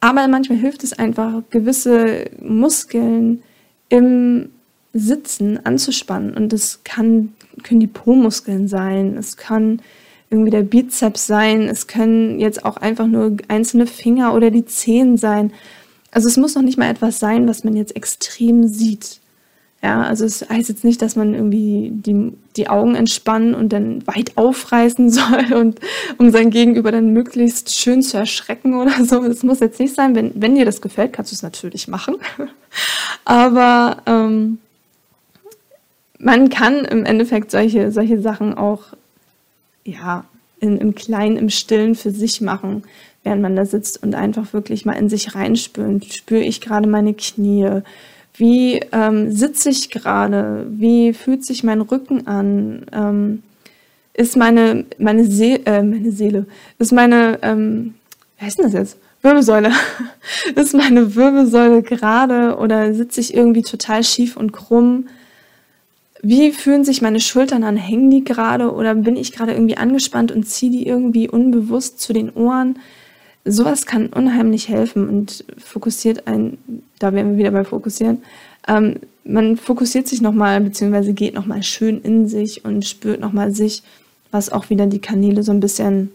Aber 0.00 0.26
manchmal 0.28 0.58
hilft 0.58 0.82
es 0.82 0.98
einfach, 0.98 1.42
gewisse 1.50 2.30
Muskeln 2.40 3.42
im 3.88 4.50
Sitzen 4.94 5.64
anzuspannen. 5.64 6.34
Und 6.34 6.52
das 6.52 6.80
kann, 6.84 7.34
können 7.62 7.80
die 7.80 7.86
Po-Muskeln 7.86 8.68
sein, 8.68 9.16
es 9.18 9.36
kann 9.36 9.82
irgendwie 10.36 10.50
der 10.50 10.62
Bizeps 10.62 11.26
sein, 11.26 11.62
es 11.62 11.86
können 11.86 12.38
jetzt 12.38 12.64
auch 12.64 12.76
einfach 12.76 13.06
nur 13.06 13.36
einzelne 13.48 13.86
Finger 13.86 14.34
oder 14.34 14.50
die 14.50 14.66
Zehen 14.66 15.16
sein. 15.16 15.52
Also 16.10 16.28
es 16.28 16.36
muss 16.36 16.54
noch 16.54 16.62
nicht 16.62 16.78
mal 16.78 16.90
etwas 16.90 17.18
sein, 17.18 17.48
was 17.48 17.64
man 17.64 17.74
jetzt 17.74 17.96
extrem 17.96 18.68
sieht. 18.68 19.20
Ja, 19.82 20.02
also 20.02 20.24
es 20.24 20.48
heißt 20.48 20.68
jetzt 20.68 20.84
nicht, 20.84 21.00
dass 21.02 21.16
man 21.16 21.34
irgendwie 21.34 21.90
die, 21.92 22.32
die 22.56 22.68
Augen 22.68 22.94
entspannen 22.94 23.54
und 23.54 23.72
dann 23.72 24.06
weit 24.06 24.36
aufreißen 24.36 25.10
soll 25.10 25.52
und 25.54 25.80
um 26.18 26.30
sein 26.30 26.50
Gegenüber 26.50 26.90
dann 26.92 27.12
möglichst 27.12 27.74
schön 27.78 28.02
zu 28.02 28.16
erschrecken 28.16 28.74
oder 28.74 29.04
so. 29.04 29.26
Das 29.26 29.42
muss 29.42 29.60
jetzt 29.60 29.78
nicht 29.78 29.94
sein. 29.94 30.14
Wenn, 30.14 30.32
wenn 30.34 30.54
dir 30.54 30.64
das 30.64 30.80
gefällt, 30.80 31.12
kannst 31.12 31.32
du 31.32 31.34
es 31.34 31.42
natürlich 31.42 31.88
machen. 31.88 32.16
Aber 33.24 33.98
ähm, 34.06 34.58
man 36.18 36.48
kann 36.48 36.84
im 36.84 37.04
Endeffekt 37.04 37.50
solche, 37.50 37.92
solche 37.92 38.20
Sachen 38.20 38.54
auch 38.54 38.94
ja, 39.86 40.24
in, 40.60 40.78
im 40.78 40.94
Kleinen, 40.94 41.36
im 41.36 41.50
Stillen 41.50 41.94
für 41.94 42.10
sich 42.10 42.40
machen, 42.40 42.82
während 43.22 43.42
man 43.42 43.56
da 43.56 43.64
sitzt 43.64 44.02
und 44.02 44.14
einfach 44.14 44.52
wirklich 44.52 44.84
mal 44.84 44.92
in 44.92 45.08
sich 45.08 45.34
reinspüren. 45.34 46.02
Spüre 46.02 46.42
ich 46.42 46.60
gerade 46.60 46.88
meine 46.88 47.14
Knie? 47.14 47.82
Wie 48.34 48.80
ähm, 48.92 49.32
sitze 49.32 49.70
ich 49.70 49.90
gerade? 49.90 50.66
Wie 50.70 51.12
fühlt 51.12 51.44
sich 51.44 51.64
mein 51.64 51.80
Rücken 51.80 52.26
an? 52.26 52.86
Ähm, 52.92 53.42
ist 54.14 54.36
meine, 54.36 54.86
meine, 54.98 55.24
See 55.26 55.60
äh, 55.66 55.82
meine 55.82 56.10
Seele, 56.10 56.46
ist 56.78 56.92
meine, 56.92 57.38
ähm, 57.42 57.94
wie 58.38 58.46
heißt 58.46 58.58
denn 58.58 58.66
das 58.66 58.74
jetzt? 58.74 58.98
Wirbelsäule. 59.22 59.72
ist 60.54 60.74
meine 60.74 61.14
Wirbelsäule 61.14 61.82
gerade 61.82 62.56
oder 62.56 62.94
sitze 62.94 63.20
ich 63.20 63.34
irgendwie 63.34 63.62
total 63.62 64.04
schief 64.04 64.36
und 64.36 64.52
krumm? 64.52 65.08
Wie 66.28 66.52
fühlen 66.52 66.84
sich 66.84 67.02
meine 67.02 67.20
Schultern 67.20 67.62
an? 67.62 67.76
Hängen 67.76 68.10
die 68.10 68.24
gerade 68.24 68.72
oder 68.72 68.94
bin 68.94 69.16
ich 69.16 69.32
gerade 69.32 69.52
irgendwie 69.52 69.76
angespannt 69.76 70.32
und 70.32 70.44
ziehe 70.44 70.72
die 70.72 70.86
irgendwie 70.86 71.28
unbewusst 71.28 72.00
zu 72.00 72.12
den 72.12 72.30
Ohren? 72.30 72.78
sowas 73.46 73.86
kann 73.86 74.08
unheimlich 74.08 74.68
helfen 74.68 75.08
und 75.08 75.44
fokussiert 75.58 76.26
ein, 76.26 76.58
da 76.98 77.12
wären 77.12 77.32
wir 77.32 77.38
wieder 77.38 77.52
bei 77.52 77.64
Fokussieren, 77.64 78.22
ähm, 78.68 78.96
man 79.24 79.56
fokussiert 79.56 80.08
sich 80.08 80.20
nochmal, 80.20 80.60
beziehungsweise 80.60 81.14
geht 81.14 81.34
nochmal 81.34 81.62
schön 81.62 82.00
in 82.02 82.28
sich 82.28 82.64
und 82.64 82.84
spürt 82.84 83.20
nochmal 83.20 83.52
sich, 83.52 83.82
was 84.30 84.50
auch 84.50 84.68
wieder 84.68 84.86
die 84.86 85.00
Kanäle 85.00 85.42
so 85.42 85.52
ein 85.52 85.60
bisschen 85.60 86.10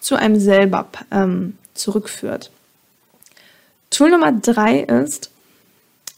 zu 0.00 0.16
einem 0.16 0.38
selber 0.38 0.86
ähm, 1.10 1.56
zurückführt. 1.74 2.50
Tool 3.90 4.10
Nummer 4.10 4.32
drei 4.32 4.80
ist, 4.80 5.30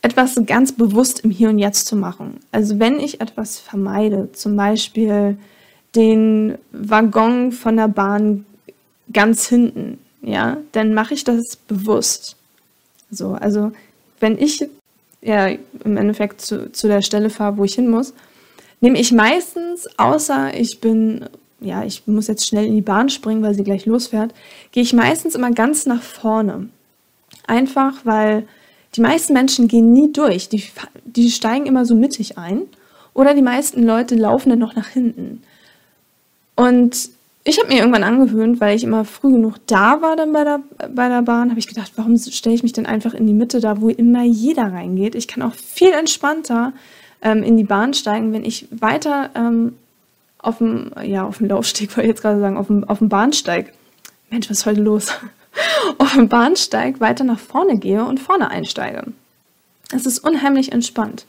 etwas 0.04 0.38
ganz 0.44 0.72
bewusst 0.72 1.20
im 1.20 1.30
Hier 1.30 1.48
und 1.48 1.58
Jetzt 1.58 1.86
zu 1.86 1.96
machen. 1.96 2.38
Also 2.52 2.78
wenn 2.78 3.00
ich 3.00 3.22
etwas 3.22 3.58
vermeide, 3.58 4.30
zum 4.32 4.54
Beispiel 4.54 5.38
den 5.96 6.58
Waggon 6.72 7.52
von 7.52 7.78
der 7.78 7.88
Bahn 7.88 8.44
ganz 9.10 9.48
hinten, 9.48 9.98
ja, 10.20 10.58
dann 10.72 10.92
mache 10.92 11.14
ich 11.14 11.24
das 11.24 11.56
bewusst. 11.56 12.36
So, 13.10 13.32
also 13.32 13.72
wenn 14.20 14.36
ich 14.36 14.66
ja 15.22 15.48
im 15.48 15.96
Endeffekt 15.96 16.42
zu, 16.42 16.70
zu 16.70 16.86
der 16.86 17.00
Stelle 17.00 17.30
fahre, 17.30 17.56
wo 17.56 17.64
ich 17.64 17.74
hin 17.74 17.88
muss, 17.88 18.12
nehme 18.82 19.00
ich 19.00 19.10
meistens, 19.10 19.88
außer 19.96 20.54
ich 20.54 20.80
bin, 20.82 21.30
ja, 21.60 21.82
ich 21.82 22.06
muss 22.06 22.26
jetzt 22.26 22.46
schnell 22.46 22.66
in 22.66 22.74
die 22.74 22.82
Bahn 22.82 23.08
springen, 23.08 23.42
weil 23.42 23.54
sie 23.54 23.64
gleich 23.64 23.86
losfährt, 23.86 24.34
gehe 24.70 24.82
ich 24.82 24.92
meistens 24.92 25.34
immer 25.34 25.52
ganz 25.52 25.86
nach 25.86 26.02
vorne. 26.02 26.68
Einfach, 27.46 28.04
weil 28.04 28.46
die 28.96 29.00
meisten 29.00 29.32
Menschen 29.32 29.68
gehen 29.68 29.92
nie 29.92 30.12
durch. 30.12 30.48
Die, 30.48 30.64
die 31.04 31.30
steigen 31.30 31.66
immer 31.66 31.84
so 31.84 31.94
mittig 31.94 32.38
ein. 32.38 32.62
Oder 33.12 33.34
die 33.34 33.42
meisten 33.42 33.82
Leute 33.82 34.16
laufen 34.16 34.50
dann 34.50 34.58
noch 34.58 34.74
nach 34.74 34.88
hinten. 34.88 35.42
Und 36.56 37.10
ich 37.44 37.58
habe 37.58 37.68
mir 37.68 37.78
irgendwann 37.78 38.04
angewöhnt, 38.04 38.60
weil 38.60 38.74
ich 38.74 38.84
immer 38.84 39.04
früh 39.04 39.32
genug 39.32 39.56
da 39.66 40.00
war 40.00 40.16
dann 40.16 40.32
bei 40.32 40.44
der, 40.44 40.60
bei 40.94 41.08
der 41.08 41.22
Bahn, 41.22 41.50
habe 41.50 41.60
ich 41.60 41.68
gedacht, 41.68 41.92
warum 41.96 42.16
stelle 42.16 42.54
ich 42.54 42.62
mich 42.62 42.72
denn 42.72 42.86
einfach 42.86 43.12
in 43.12 43.26
die 43.26 43.34
Mitte 43.34 43.60
da, 43.60 43.80
wo 43.80 43.88
immer 43.90 44.24
jeder 44.24 44.72
reingeht? 44.72 45.14
Ich 45.14 45.28
kann 45.28 45.42
auch 45.42 45.54
viel 45.54 45.92
entspannter 45.92 46.72
ähm, 47.20 47.42
in 47.42 47.56
die 47.56 47.64
Bahn 47.64 47.92
steigen, 47.92 48.32
wenn 48.32 48.44
ich 48.44 48.66
weiter 48.70 49.30
ähm, 49.34 49.74
auf 50.38 50.58
dem, 50.58 50.90
ja, 51.02 51.30
Laufsteg, 51.38 51.90
wollte 51.96 52.02
ich 52.02 52.14
jetzt 52.14 52.22
gerade 52.22 52.40
sagen, 52.40 52.56
auf 52.56 52.68
dem, 52.68 52.84
auf 52.84 52.98
dem 52.98 53.08
Bahnsteig. 53.08 53.72
Mensch, 54.30 54.48
was 54.48 54.58
ist 54.58 54.66
heute 54.66 54.80
los? 54.80 55.12
auf 55.98 56.12
dem 56.14 56.28
Bahnsteig 56.28 57.00
weiter 57.00 57.24
nach 57.24 57.38
vorne 57.38 57.78
gehe 57.78 58.04
und 58.04 58.20
vorne 58.20 58.50
einsteige. 58.50 59.04
Es 59.92 60.06
ist 60.06 60.18
unheimlich 60.18 60.72
entspannt. 60.72 61.26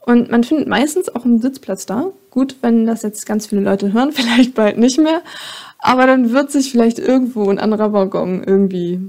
Und 0.00 0.30
man 0.30 0.44
findet 0.44 0.68
meistens 0.68 1.08
auch 1.08 1.24
einen 1.24 1.40
Sitzplatz 1.40 1.86
da. 1.86 2.10
Gut, 2.30 2.56
wenn 2.60 2.86
das 2.86 3.02
jetzt 3.02 3.24
ganz 3.24 3.46
viele 3.46 3.62
Leute 3.62 3.92
hören, 3.92 4.12
vielleicht 4.12 4.54
bald 4.54 4.78
nicht 4.78 4.98
mehr. 4.98 5.22
Aber 5.78 6.06
dann 6.06 6.32
wird 6.32 6.50
sich 6.50 6.70
vielleicht 6.70 6.98
irgendwo 6.98 7.48
ein 7.50 7.58
anderer 7.58 7.92
Waggon 7.92 8.42
irgendwie, 8.44 9.00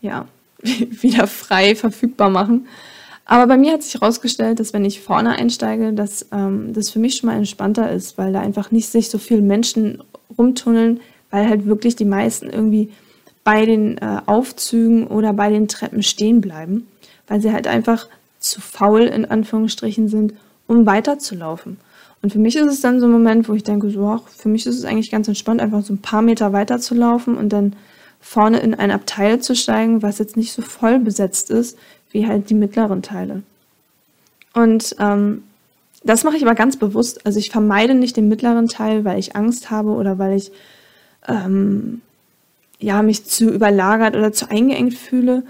ja, 0.00 0.26
wieder 0.62 1.26
frei 1.26 1.74
verfügbar 1.74 2.30
machen. 2.30 2.66
Aber 3.30 3.46
bei 3.46 3.58
mir 3.58 3.74
hat 3.74 3.82
sich 3.82 3.94
herausgestellt, 3.94 4.58
dass 4.58 4.72
wenn 4.72 4.86
ich 4.86 5.02
vorne 5.02 5.32
einsteige, 5.32 5.92
dass 5.92 6.26
ähm, 6.32 6.72
das 6.72 6.88
für 6.88 6.98
mich 6.98 7.16
schon 7.16 7.28
mal 7.28 7.36
entspannter 7.36 7.92
ist, 7.92 8.16
weil 8.16 8.32
da 8.32 8.40
einfach 8.40 8.70
nicht 8.70 8.88
sich 8.88 9.10
so 9.10 9.18
viele 9.18 9.42
Menschen 9.42 10.02
rumtunneln, 10.38 11.00
weil 11.30 11.46
halt 11.46 11.66
wirklich 11.66 11.94
die 11.94 12.06
meisten 12.06 12.48
irgendwie 12.48 12.90
bei 13.48 13.64
den 13.64 13.96
äh, 13.96 14.20
Aufzügen 14.26 15.06
oder 15.06 15.32
bei 15.32 15.48
den 15.48 15.68
Treppen 15.68 16.02
stehen 16.02 16.42
bleiben, 16.42 16.86
weil 17.28 17.40
sie 17.40 17.50
halt 17.50 17.66
einfach 17.66 18.06
zu 18.38 18.60
faul 18.60 19.04
in 19.04 19.24
Anführungsstrichen 19.24 20.08
sind, 20.08 20.34
um 20.66 20.84
weiterzulaufen. 20.84 21.78
Und 22.20 22.30
für 22.30 22.38
mich 22.38 22.56
ist 22.56 22.66
es 22.66 22.82
dann 22.82 23.00
so 23.00 23.06
ein 23.06 23.10
Moment, 23.10 23.48
wo 23.48 23.54
ich 23.54 23.62
denke, 23.62 23.88
so, 23.88 24.06
ach, 24.06 24.28
für 24.28 24.50
mich 24.50 24.66
ist 24.66 24.76
es 24.76 24.84
eigentlich 24.84 25.10
ganz 25.10 25.28
entspannt, 25.28 25.62
einfach 25.62 25.82
so 25.82 25.94
ein 25.94 26.02
paar 26.02 26.20
Meter 26.20 26.52
weiterzulaufen 26.52 27.38
und 27.38 27.48
dann 27.48 27.74
vorne 28.20 28.58
in 28.58 28.74
ein 28.74 28.90
Abteil 28.90 29.40
zu 29.40 29.56
steigen, 29.56 30.02
was 30.02 30.18
jetzt 30.18 30.36
nicht 30.36 30.52
so 30.52 30.60
voll 30.60 30.98
besetzt 30.98 31.50
ist, 31.50 31.78
wie 32.10 32.26
halt 32.26 32.50
die 32.50 32.54
mittleren 32.54 33.00
Teile. 33.00 33.44
Und 34.52 34.94
ähm, 34.98 35.42
das 36.04 36.22
mache 36.22 36.36
ich 36.36 36.42
aber 36.42 36.54
ganz 36.54 36.76
bewusst. 36.76 37.24
Also 37.24 37.38
ich 37.38 37.50
vermeide 37.50 37.94
nicht 37.94 38.14
den 38.18 38.28
mittleren 38.28 38.68
Teil, 38.68 39.06
weil 39.06 39.18
ich 39.18 39.36
Angst 39.36 39.70
habe 39.70 39.92
oder 39.92 40.18
weil 40.18 40.36
ich 40.36 40.52
ähm, 41.26 42.02
ja, 42.80 43.02
mich 43.02 43.24
zu 43.24 43.50
überlagert 43.50 44.16
oder 44.16 44.32
zu 44.32 44.50
eingeengt 44.50 44.94
fühle, 44.94 45.42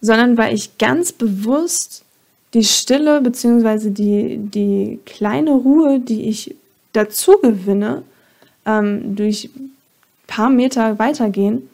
sondern 0.00 0.36
weil 0.36 0.54
ich 0.54 0.78
ganz 0.78 1.12
bewusst 1.12 2.04
die 2.54 2.64
Stille 2.64 3.20
bzw. 3.20 3.90
Die, 3.90 4.38
die 4.38 5.00
kleine 5.04 5.50
Ruhe, 5.50 6.00
die 6.00 6.28
ich 6.28 6.54
dazu 6.92 7.38
gewinne, 7.42 8.02
ähm, 8.64 9.16
durch 9.16 9.50
ein 9.56 9.72
paar 10.26 10.50
Meter 10.50 10.98
weitergehen, 10.98 11.68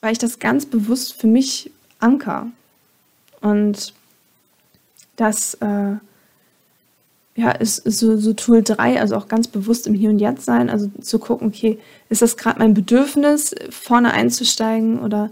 weil 0.00 0.12
ich 0.12 0.18
das 0.18 0.38
ganz 0.38 0.66
bewusst 0.66 1.20
für 1.20 1.26
mich 1.26 1.70
anker. 2.00 2.48
Und 3.40 3.94
das 5.16 5.54
äh, 5.54 5.96
ja, 7.38 7.52
ist, 7.52 7.76
so, 7.84 8.16
so 8.16 8.32
Tool 8.32 8.64
3, 8.64 9.00
also 9.00 9.14
auch 9.14 9.28
ganz 9.28 9.46
bewusst 9.46 9.86
im 9.86 9.94
Hier 9.94 10.10
und 10.10 10.18
Jetzt 10.18 10.44
sein, 10.44 10.68
also 10.68 10.90
zu 11.00 11.20
gucken, 11.20 11.46
okay, 11.46 11.78
ist 12.08 12.20
das 12.20 12.36
gerade 12.36 12.58
mein 12.58 12.74
Bedürfnis, 12.74 13.54
vorne 13.70 14.12
einzusteigen 14.12 14.98
oder 14.98 15.30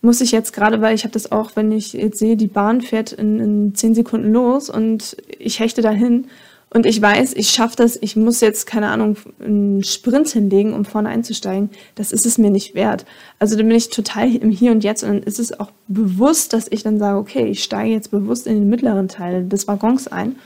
muss 0.00 0.22
ich 0.22 0.32
jetzt 0.32 0.54
gerade, 0.54 0.80
weil 0.80 0.94
ich 0.94 1.04
habe 1.04 1.12
das 1.12 1.30
auch, 1.30 1.50
wenn 1.54 1.70
ich 1.70 1.92
jetzt 1.92 2.18
sehe, 2.18 2.38
die 2.38 2.46
Bahn 2.46 2.80
fährt 2.80 3.12
in, 3.12 3.38
in 3.38 3.74
zehn 3.74 3.94
Sekunden 3.94 4.32
los 4.32 4.70
und 4.70 5.18
ich 5.38 5.60
hechte 5.60 5.82
dahin 5.82 6.28
und 6.70 6.86
ich 6.86 7.02
weiß, 7.02 7.34
ich 7.34 7.50
schaffe 7.50 7.76
das, 7.76 7.98
ich 8.00 8.16
muss 8.16 8.40
jetzt, 8.40 8.66
keine 8.66 8.88
Ahnung, 8.88 9.18
einen 9.38 9.84
Sprint 9.84 10.30
hinlegen, 10.30 10.72
um 10.72 10.86
vorne 10.86 11.10
einzusteigen, 11.10 11.68
das 11.96 12.12
ist 12.12 12.24
es 12.24 12.38
mir 12.38 12.50
nicht 12.50 12.74
wert. 12.74 13.04
Also 13.38 13.58
dann 13.58 13.68
bin 13.68 13.76
ich 13.76 13.90
total 13.90 14.34
im 14.34 14.48
Hier 14.48 14.72
und 14.72 14.84
Jetzt 14.84 15.02
und 15.02 15.10
dann 15.10 15.22
ist 15.22 15.38
es 15.38 15.60
auch 15.60 15.70
bewusst, 15.86 16.54
dass 16.54 16.68
ich 16.70 16.82
dann 16.82 16.98
sage, 16.98 17.18
okay, 17.18 17.44
ich 17.44 17.62
steige 17.62 17.92
jetzt 17.92 18.10
bewusst 18.10 18.46
in 18.46 18.54
den 18.54 18.70
mittleren 18.70 19.08
Teil 19.08 19.46
des 19.46 19.68
Waggons 19.68 20.08
ein. 20.08 20.36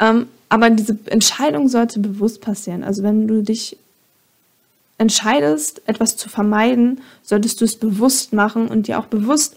Ähm, 0.00 0.28
aber 0.48 0.70
diese 0.70 0.98
Entscheidung 1.06 1.68
sollte 1.68 2.00
bewusst 2.00 2.40
passieren. 2.40 2.82
Also 2.82 3.02
wenn 3.02 3.28
du 3.28 3.42
dich 3.42 3.76
entscheidest, 4.98 5.82
etwas 5.86 6.16
zu 6.16 6.28
vermeiden, 6.28 7.00
solltest 7.22 7.60
du 7.60 7.64
es 7.64 7.76
bewusst 7.76 8.32
machen 8.32 8.68
und 8.68 8.88
dir 8.88 8.98
auch 8.98 9.06
bewusst 9.06 9.56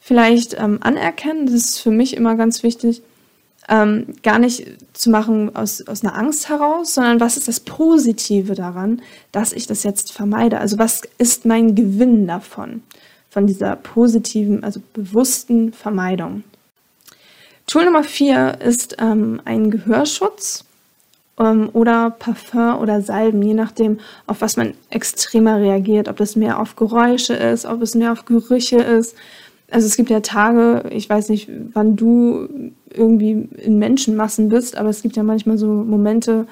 vielleicht 0.00 0.54
ähm, 0.58 0.78
anerkennen. 0.82 1.46
Das 1.46 1.54
ist 1.54 1.80
für 1.80 1.90
mich 1.90 2.16
immer 2.16 2.36
ganz 2.36 2.62
wichtig, 2.62 3.02
ähm, 3.68 4.06
gar 4.22 4.38
nicht 4.38 4.66
zu 4.92 5.10
machen 5.10 5.54
aus, 5.56 5.86
aus 5.86 6.04
einer 6.04 6.16
Angst 6.16 6.48
heraus, 6.48 6.94
sondern 6.94 7.20
was 7.20 7.36
ist 7.36 7.48
das 7.48 7.60
Positive 7.60 8.54
daran, 8.54 9.02
dass 9.32 9.52
ich 9.52 9.66
das 9.66 9.82
jetzt 9.82 10.12
vermeide? 10.12 10.58
Also 10.58 10.78
was 10.78 11.02
ist 11.18 11.44
mein 11.44 11.74
Gewinn 11.74 12.26
davon, 12.26 12.82
von 13.30 13.46
dieser 13.46 13.76
positiven, 13.76 14.62
also 14.62 14.80
bewussten 14.92 15.72
Vermeidung? 15.72 16.44
Tool 17.68 17.84
Nummer 17.84 18.02
vier 18.02 18.62
ist 18.64 18.96
ähm, 18.98 19.42
ein 19.44 19.70
Gehörschutz 19.70 20.64
ähm, 21.38 21.68
oder 21.74 22.08
Parfum 22.08 22.78
oder 22.78 23.02
Salben, 23.02 23.42
je 23.42 23.52
nachdem, 23.52 24.00
auf 24.26 24.40
was 24.40 24.56
man 24.56 24.72
extremer 24.88 25.60
reagiert, 25.60 26.08
ob 26.08 26.16
das 26.16 26.34
mehr 26.34 26.60
auf 26.60 26.76
Geräusche 26.76 27.34
ist, 27.34 27.66
ob 27.66 27.82
es 27.82 27.94
mehr 27.94 28.12
auf 28.12 28.24
Gerüche 28.24 28.78
ist. 28.78 29.14
Also 29.70 29.86
es 29.86 29.96
gibt 29.98 30.08
ja 30.08 30.20
Tage, 30.20 30.88
ich 30.90 31.10
weiß 31.10 31.28
nicht, 31.28 31.50
wann 31.74 31.94
du 31.94 32.48
irgendwie 32.88 33.46
in 33.58 33.78
Menschenmassen 33.78 34.48
bist, 34.48 34.78
aber 34.78 34.88
es 34.88 35.02
gibt 35.02 35.16
ja 35.16 35.22
manchmal 35.22 35.58
so 35.58 35.66
Momente 35.66 36.46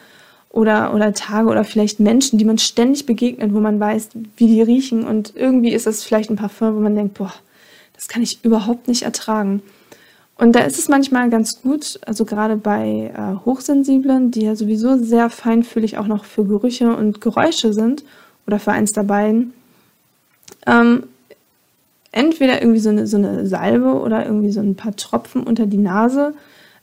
oder, 0.50 0.92
oder 0.92 1.14
Tage 1.14 1.48
oder 1.48 1.64
vielleicht 1.64 1.98
Menschen, 1.98 2.38
die 2.38 2.44
man 2.44 2.58
ständig 2.58 3.06
begegnet, 3.06 3.54
wo 3.54 3.60
man 3.60 3.80
weiß, 3.80 4.10
wie 4.36 4.48
die 4.48 4.60
riechen 4.60 5.06
und 5.06 5.32
irgendwie 5.34 5.72
ist 5.72 5.86
das 5.86 6.04
vielleicht 6.04 6.28
ein 6.28 6.36
Parfum, 6.36 6.76
wo 6.76 6.80
man 6.80 6.94
denkt, 6.94 7.14
boah, 7.14 7.32
das 7.94 8.06
kann 8.06 8.22
ich 8.22 8.44
überhaupt 8.44 8.86
nicht 8.86 9.04
ertragen. 9.04 9.62
Und 10.38 10.52
da 10.54 10.60
ist 10.60 10.78
es 10.78 10.88
manchmal 10.88 11.30
ganz 11.30 11.62
gut, 11.62 11.98
also 12.04 12.26
gerade 12.26 12.56
bei 12.56 13.12
äh, 13.14 13.44
Hochsensiblen, 13.46 14.30
die 14.30 14.42
ja 14.42 14.54
sowieso 14.54 14.98
sehr 14.98 15.30
feinfühlig 15.30 15.96
auch 15.96 16.06
noch 16.06 16.24
für 16.24 16.44
Gerüche 16.44 16.94
und 16.94 17.20
Geräusche 17.22 17.72
sind, 17.72 18.04
oder 18.46 18.58
für 18.58 18.72
eins 18.72 18.92
der 18.92 19.02
beiden, 19.02 19.52
ähm, 20.66 21.04
entweder 22.12 22.62
irgendwie 22.62 22.80
so 22.80 22.90
eine, 22.90 23.06
so 23.06 23.16
eine 23.16 23.46
Salbe 23.46 23.94
oder 23.94 24.24
irgendwie 24.24 24.50
so 24.50 24.60
ein 24.60 24.74
paar 24.74 24.94
Tropfen 24.96 25.42
unter 25.42 25.66
die 25.66 25.78
Nase 25.78 26.34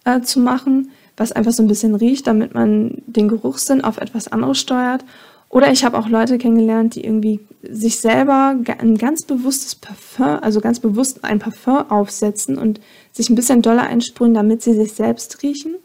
äh, 0.04 0.22
zu 0.22 0.40
machen, 0.40 0.92
was 1.16 1.32
einfach 1.32 1.52
so 1.52 1.64
ein 1.64 1.68
bisschen 1.68 1.96
riecht, 1.96 2.28
damit 2.28 2.54
man 2.54 3.02
den 3.06 3.28
Geruchssinn 3.28 3.84
auf 3.84 3.98
etwas 3.98 4.28
anderes 4.28 4.60
steuert. 4.60 5.06
Oder 5.54 5.72
ich 5.72 5.86
habe 5.86 6.00
auch 6.00 6.10
Leute 6.10 6.40
kennengelernt, 6.40 6.96
die 6.96 7.04
irgendwie 7.04 7.40
sich 7.62 8.00
selber 8.00 8.56
ein 8.80 8.98
ganz 8.98 9.22
bewusstes 9.22 9.76
Parfum, 9.76 10.40
also 10.42 10.60
ganz 10.62 10.80
bewusst 10.80 11.24
ein 11.24 11.38
Parfum 11.38 11.92
aufsetzen 11.92 12.58
und 12.58 12.82
sich 13.12 13.30
ein 13.30 13.36
bisschen 13.36 13.62
doller 13.62 13.84
einsprühen, 13.84 14.34
damit 14.34 14.64
sie 14.64 14.74
sich 14.74 14.94
selbst 14.94 15.44
riechen. 15.44 15.76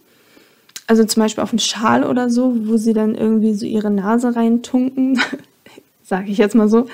Also 0.86 1.04
zum 1.04 1.22
Beispiel 1.22 1.44
auf 1.44 1.50
einen 1.50 1.58
Schal 1.58 2.04
oder 2.04 2.30
so, 2.30 2.56
wo 2.66 2.78
sie 2.78 2.94
dann 2.94 3.14
irgendwie 3.14 3.52
so 3.52 3.66
ihre 3.66 3.90
Nase 3.90 4.34
reintunken, 4.34 5.20
sage 6.02 6.30
ich 6.30 6.38
jetzt 6.38 6.54
mal 6.54 6.70
so. 6.70 6.86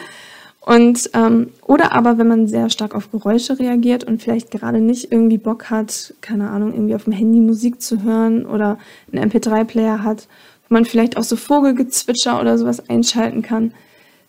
Und 0.61 1.11
ähm, 1.13 1.51
oder 1.63 1.93
aber 1.93 2.19
wenn 2.19 2.27
man 2.27 2.49
sehr 2.49 2.71
stark 2.71 2.97
auf 2.97 3.13
Geräusche 3.13 3.57
reagiert 3.57 4.03
und 4.03 4.21
vielleicht 4.21 4.51
gerade 4.51 4.81
nicht 4.81 5.13
irgendwie 5.13 5.39
Bock 5.39 5.71
hat, 5.71 6.15
keine 6.23 6.51
Ahnung, 6.51 6.73
irgendwie 6.73 6.97
auf 6.97 7.05
dem 7.05 7.13
Handy 7.13 7.39
Musik 7.39 7.81
zu 7.81 8.03
hören 8.03 8.47
oder 8.47 8.79
einen 9.13 9.31
MP3-Player 9.31 10.03
hat 10.03 10.27
man 10.69 10.85
vielleicht 10.85 11.17
auch 11.17 11.23
so 11.23 11.37
Vogelgezwitscher 11.37 12.41
oder 12.41 12.59
sowas 12.59 12.89
einschalten 12.89 13.43
kann, 13.43 13.73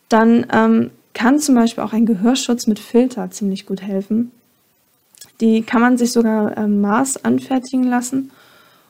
dann 0.09 0.45
ähm, 0.51 0.91
kann 1.13 1.39
zum 1.39 1.55
Beispiel 1.55 1.83
auch 1.83 1.93
ein 1.93 2.05
Gehörschutz 2.05 2.67
mit 2.67 2.79
Filter 2.79 3.31
ziemlich 3.31 3.65
gut 3.65 3.81
helfen. 3.81 4.31
Die 5.41 5.63
kann 5.63 5.81
man 5.81 5.97
sich 5.97 6.11
sogar 6.11 6.57
ähm, 6.57 6.81
Maß 6.81 7.23
anfertigen 7.25 7.83
lassen 7.83 8.31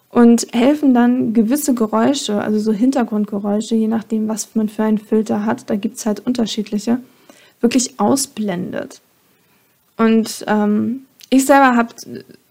und 0.10 0.47
helfen 0.53 0.93
dann 0.93 1.34
gewisse 1.34 1.73
Geräusche, 1.73 2.41
also 2.41 2.60
so 2.60 2.71
Hintergrundgeräusche, 2.71 3.75
je 3.75 3.88
nachdem, 3.88 4.27
was 4.27 4.55
man 4.55 4.69
für 4.69 4.84
einen 4.84 4.97
Filter 4.97 5.45
hat, 5.45 5.69
da 5.69 5.75
gibt 5.75 5.97
es 5.97 6.05
halt 6.05 6.25
unterschiedliche, 6.25 6.99
wirklich 7.62 7.99
ausblendet. 7.99 9.01
Und 9.97 10.43
ähm, 10.47 11.05
ich 11.29 11.45
selber 11.45 11.75
habe 11.75 11.89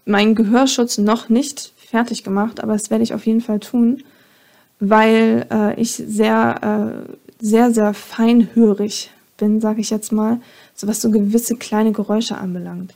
meinen 0.05 0.35
Gehörschutz 0.35 0.97
noch 0.97 1.29
nicht 1.29 1.73
fertig 1.77 2.23
gemacht, 2.23 2.61
aber 2.61 2.73
das 2.73 2.89
werde 2.89 3.03
ich 3.03 3.13
auf 3.13 3.25
jeden 3.25 3.41
Fall 3.41 3.59
tun 3.59 4.03
weil 4.79 5.45
äh, 5.51 5.79
ich 5.79 5.91
sehr, 5.91 7.05
äh, 7.09 7.13
sehr, 7.39 7.71
sehr 7.71 7.93
feinhörig 7.93 9.11
bin, 9.37 9.61
sage 9.61 9.81
ich 9.81 9.89
jetzt 9.89 10.11
mal, 10.11 10.39
so 10.73 10.87
was 10.87 11.01
so 11.01 11.11
gewisse 11.11 11.55
kleine 11.55 11.91
Geräusche 11.91 12.37
anbelangt. 12.37 12.93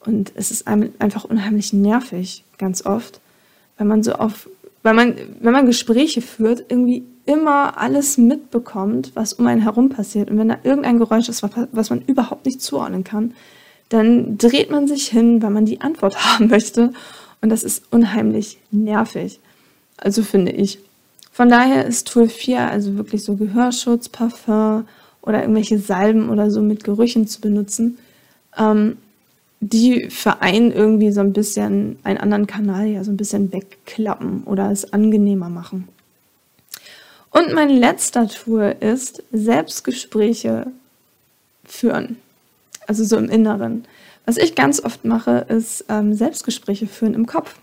Und 0.00 0.32
es 0.36 0.50
ist 0.50 0.66
einfach 0.66 1.24
unheimlich 1.24 1.72
nervig, 1.72 2.44
ganz 2.56 2.84
oft, 2.86 3.20
wenn 3.76 3.86
man 3.86 4.02
so 4.02 4.12
auf, 4.12 4.48
weil 4.82 4.94
man, 4.94 5.16
wenn 5.40 5.52
man 5.52 5.66
Gespräche 5.66 6.22
führt, 6.22 6.64
irgendwie 6.68 7.04
immer 7.26 7.76
alles 7.78 8.16
mitbekommt, 8.16 9.12
was 9.14 9.34
um 9.34 9.46
einen 9.46 9.60
herum 9.60 9.90
passiert. 9.90 10.30
Und 10.30 10.38
wenn 10.38 10.48
da 10.48 10.58
irgendein 10.62 10.98
Geräusch 10.98 11.28
ist, 11.28 11.42
was 11.72 11.90
man 11.90 12.00
überhaupt 12.02 12.46
nicht 12.46 12.62
zuordnen 12.62 13.04
kann, 13.04 13.34
dann 13.90 14.38
dreht 14.38 14.70
man 14.70 14.86
sich 14.86 15.08
hin, 15.08 15.42
weil 15.42 15.50
man 15.50 15.66
die 15.66 15.80
Antwort 15.80 16.16
haben 16.24 16.48
möchte. 16.48 16.92
Und 17.40 17.50
das 17.50 17.64
ist 17.64 17.84
unheimlich 17.90 18.58
nervig. 18.70 19.40
Also 19.96 20.22
finde 20.22 20.52
ich. 20.52 20.78
Von 21.38 21.50
daher 21.50 21.86
ist 21.86 22.08
Tool 22.08 22.28
4 22.28 22.68
also 22.68 22.96
wirklich 22.96 23.22
so 23.22 23.36
Gehörschutz, 23.36 24.08
Parfum 24.08 24.88
oder 25.22 25.42
irgendwelche 25.42 25.78
Salben 25.78 26.30
oder 26.30 26.50
so 26.50 26.60
mit 26.60 26.82
Gerüchen 26.82 27.28
zu 27.28 27.40
benutzen, 27.40 27.96
ähm, 28.56 28.96
die 29.60 30.10
für 30.10 30.42
einen 30.42 30.72
irgendwie 30.72 31.12
so 31.12 31.20
ein 31.20 31.32
bisschen 31.32 32.00
einen 32.02 32.18
anderen 32.18 32.48
Kanal 32.48 32.88
ja 32.88 33.04
so 33.04 33.12
ein 33.12 33.16
bisschen 33.16 33.52
wegklappen 33.52 34.42
oder 34.46 34.72
es 34.72 34.92
angenehmer 34.92 35.48
machen. 35.48 35.86
Und 37.30 37.52
mein 37.52 37.70
letzter 37.70 38.26
Tool 38.26 38.74
ist 38.80 39.22
Selbstgespräche 39.30 40.66
führen, 41.64 42.16
also 42.88 43.04
so 43.04 43.16
im 43.16 43.30
Inneren. 43.30 43.84
Was 44.26 44.38
ich 44.38 44.56
ganz 44.56 44.82
oft 44.82 45.04
mache, 45.04 45.46
ist 45.48 45.84
ähm, 45.88 46.14
Selbstgespräche 46.14 46.88
führen 46.88 47.14
im 47.14 47.26
Kopf. 47.26 47.54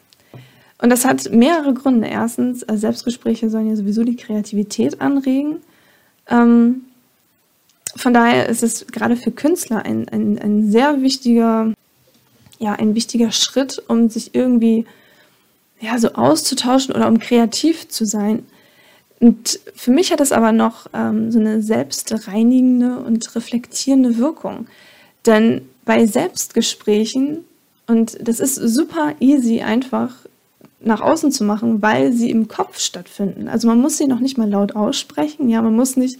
Und 0.77 0.89
das 0.89 1.05
hat 1.05 1.31
mehrere 1.31 1.73
Gründe. 1.73 2.07
Erstens, 2.07 2.63
äh, 2.63 2.77
Selbstgespräche 2.77 3.49
sollen 3.49 3.69
ja 3.69 3.75
sowieso 3.75 4.03
die 4.03 4.17
Kreativität 4.17 5.01
anregen. 5.01 5.57
Ähm, 6.29 6.81
von 7.95 8.13
daher 8.13 8.49
ist 8.49 8.61
es 8.61 8.87
gerade 8.87 9.15
für 9.15 9.31
Künstler 9.31 9.85
ein, 9.85 10.09
ein, 10.09 10.37
ein 10.37 10.69
sehr 10.69 11.01
wichtiger, 11.01 11.73
ja, 12.59 12.73
ein 12.73 12.93
wichtiger 12.93 13.31
Schritt, 13.31 13.81
um 13.87 14.09
sich 14.09 14.35
irgendwie 14.35 14.85
ja, 15.79 15.97
so 15.97 16.13
auszutauschen 16.13 16.93
oder 16.93 17.07
um 17.07 17.19
kreativ 17.19 17.87
zu 17.87 18.05
sein. 18.05 18.45
Und 19.19 19.59
für 19.75 19.91
mich 19.91 20.11
hat 20.11 20.19
es 20.19 20.33
aber 20.33 20.51
noch 20.51 20.87
ähm, 20.93 21.31
so 21.31 21.39
eine 21.39 21.61
selbstreinigende 21.61 22.99
und 22.99 23.33
reflektierende 23.35 24.17
Wirkung. 24.17 24.67
Denn 25.25 25.61
bei 25.85 26.05
Selbstgesprächen, 26.05 27.45
und 27.87 28.17
das 28.21 28.39
ist 28.39 28.55
super 28.55 29.13
easy 29.19 29.61
einfach 29.61 30.13
nach 30.79 31.01
außen 31.01 31.31
zu 31.31 31.43
machen, 31.43 31.81
weil 31.81 32.11
sie 32.11 32.29
im 32.29 32.47
Kopf 32.47 32.79
stattfinden. 32.79 33.47
Also 33.47 33.67
man 33.67 33.79
muss 33.79 33.97
sie 33.97 34.07
noch 34.07 34.19
nicht 34.19 34.37
mal 34.37 34.49
laut 34.49 34.75
aussprechen, 34.75 35.49
ja, 35.49 35.61
man 35.61 35.75
muss 35.75 35.97
nicht 35.97 36.19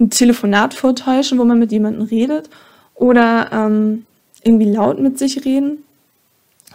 ein 0.00 0.10
Telefonat 0.10 0.74
vortäuschen, 0.74 1.38
wo 1.38 1.44
man 1.44 1.58
mit 1.58 1.72
jemandem 1.72 2.02
redet 2.02 2.48
oder 2.94 3.50
ähm, 3.52 4.06
irgendwie 4.42 4.70
laut 4.70 4.98
mit 4.98 5.18
sich 5.18 5.44
reden, 5.44 5.84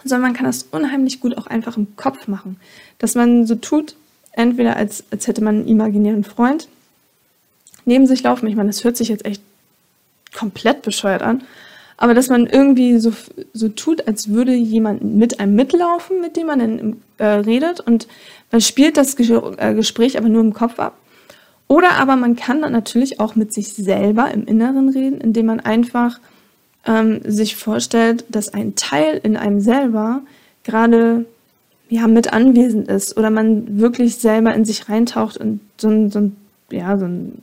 sondern 0.04 0.30
man 0.30 0.34
kann 0.34 0.46
das 0.46 0.66
unheimlich 0.70 1.20
gut 1.20 1.36
auch 1.36 1.46
einfach 1.46 1.76
im 1.76 1.96
Kopf 1.96 2.28
machen. 2.28 2.58
Dass 2.98 3.14
man 3.14 3.46
so 3.46 3.56
tut, 3.56 3.96
entweder 4.32 4.76
als, 4.76 5.04
als 5.10 5.26
hätte 5.26 5.42
man 5.42 5.56
einen 5.56 5.68
imaginären 5.68 6.24
Freund 6.24 6.68
neben 7.84 8.06
sich 8.06 8.22
laufen. 8.22 8.46
Ich 8.46 8.54
meine, 8.54 8.68
das 8.68 8.84
hört 8.84 8.96
sich 8.96 9.08
jetzt 9.08 9.24
echt 9.24 9.42
komplett 10.34 10.82
bescheuert 10.82 11.22
an, 11.22 11.42
aber 11.98 12.14
dass 12.14 12.28
man 12.28 12.46
irgendwie 12.46 12.98
so, 12.98 13.12
so 13.52 13.68
tut, 13.68 14.06
als 14.06 14.28
würde 14.30 14.54
jemand 14.54 15.02
mit 15.02 15.40
einem 15.40 15.56
mitlaufen, 15.56 16.20
mit 16.20 16.36
dem 16.36 16.46
man 16.46 16.58
dann 16.60 16.96
äh, 17.18 17.26
redet 17.26 17.80
und 17.80 18.06
man 18.52 18.60
spielt 18.60 18.96
das 18.96 19.18
äh, 19.18 19.74
Gespräch 19.74 20.16
aber 20.16 20.28
nur 20.28 20.40
im 20.40 20.54
Kopf 20.54 20.78
ab. 20.78 20.96
Oder 21.66 21.96
aber 22.00 22.16
man 22.16 22.36
kann 22.36 22.62
dann 22.62 22.72
natürlich 22.72 23.20
auch 23.20 23.34
mit 23.34 23.52
sich 23.52 23.74
selber 23.74 24.30
im 24.30 24.46
Inneren 24.46 24.88
reden, 24.88 25.20
indem 25.20 25.46
man 25.46 25.60
einfach 25.60 26.20
ähm, 26.86 27.20
sich 27.24 27.56
vorstellt, 27.56 28.24
dass 28.28 28.54
ein 28.54 28.76
Teil 28.76 29.20
in 29.22 29.36
einem 29.36 29.60
selber 29.60 30.22
gerade 30.62 31.26
ja, 31.90 32.06
mit 32.06 32.32
anwesend 32.32 32.88
ist 32.88 33.16
oder 33.16 33.30
man 33.30 33.80
wirklich 33.80 34.16
selber 34.16 34.54
in 34.54 34.64
sich 34.64 34.88
reintaucht 34.88 35.36
und 35.36 35.60
so 35.78 35.88
ein, 35.88 36.10
so 36.10 36.20
ein, 36.20 36.36
ja, 36.70 36.96
so 36.96 37.06
ein 37.06 37.42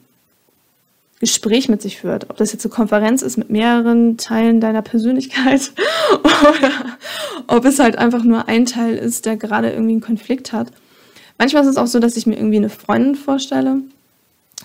Gespräch 1.20 1.70
mit 1.70 1.82
sich 1.82 1.98
führt. 2.00 2.30
Ob 2.30 2.38
das 2.38 2.52
jetzt 2.52 2.66
eine 2.66 2.74
Konferenz 2.74 3.22
ist 3.22 3.38
mit 3.38 3.50
mehreren 3.50 4.18
Teilen 4.18 4.60
deiner 4.60 4.82
Persönlichkeit 4.82 5.72
oder 6.20 6.72
ob 7.48 7.66
es 7.66 7.80
halt 7.80 7.98
einfach 7.98 8.24
nur 8.24 8.48
ein 8.48 8.66
Teil 8.66 8.96
ist, 8.96 9.26
der 9.26 9.38
gerade 9.38 9.72
irgendwie 9.72 9.94
einen 9.94 10.02
Konflikt 10.02 10.52
hat. 10.52 10.72
Manchmal 11.38 11.64
ist 11.64 11.70
es 11.70 11.78
auch 11.78 11.88
so, 11.88 12.00
dass 12.00 12.18
ich 12.18 12.28
mir 12.28 12.36
irgendwie 12.36 12.58
eine 12.58 12.70
Freundin 12.70 13.16
vorstelle, 13.16 13.82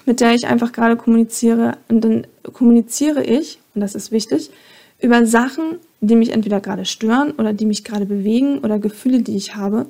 mit 0.06 0.20
der 0.20 0.34
ich 0.34 0.46
einfach 0.46 0.72
gerade 0.72 0.96
kommuniziere 0.96 1.76
und 1.88 2.02
dann 2.02 2.26
kommuniziere 2.52 3.22
ich, 3.22 3.58
und 3.74 3.80
das 3.80 3.94
ist 3.94 4.12
wichtig, 4.12 4.50
über 5.00 5.26
Sachen, 5.26 5.78
die 6.00 6.16
mich 6.16 6.30
entweder 6.30 6.60
gerade 6.60 6.84
stören 6.84 7.32
oder 7.32 7.52
die 7.52 7.66
mich 7.66 7.84
gerade 7.84 8.06
bewegen 8.06 8.58
oder 8.58 8.78
Gefühle, 8.78 9.20
die 9.20 9.36
ich 9.36 9.56
habe. 9.56 9.86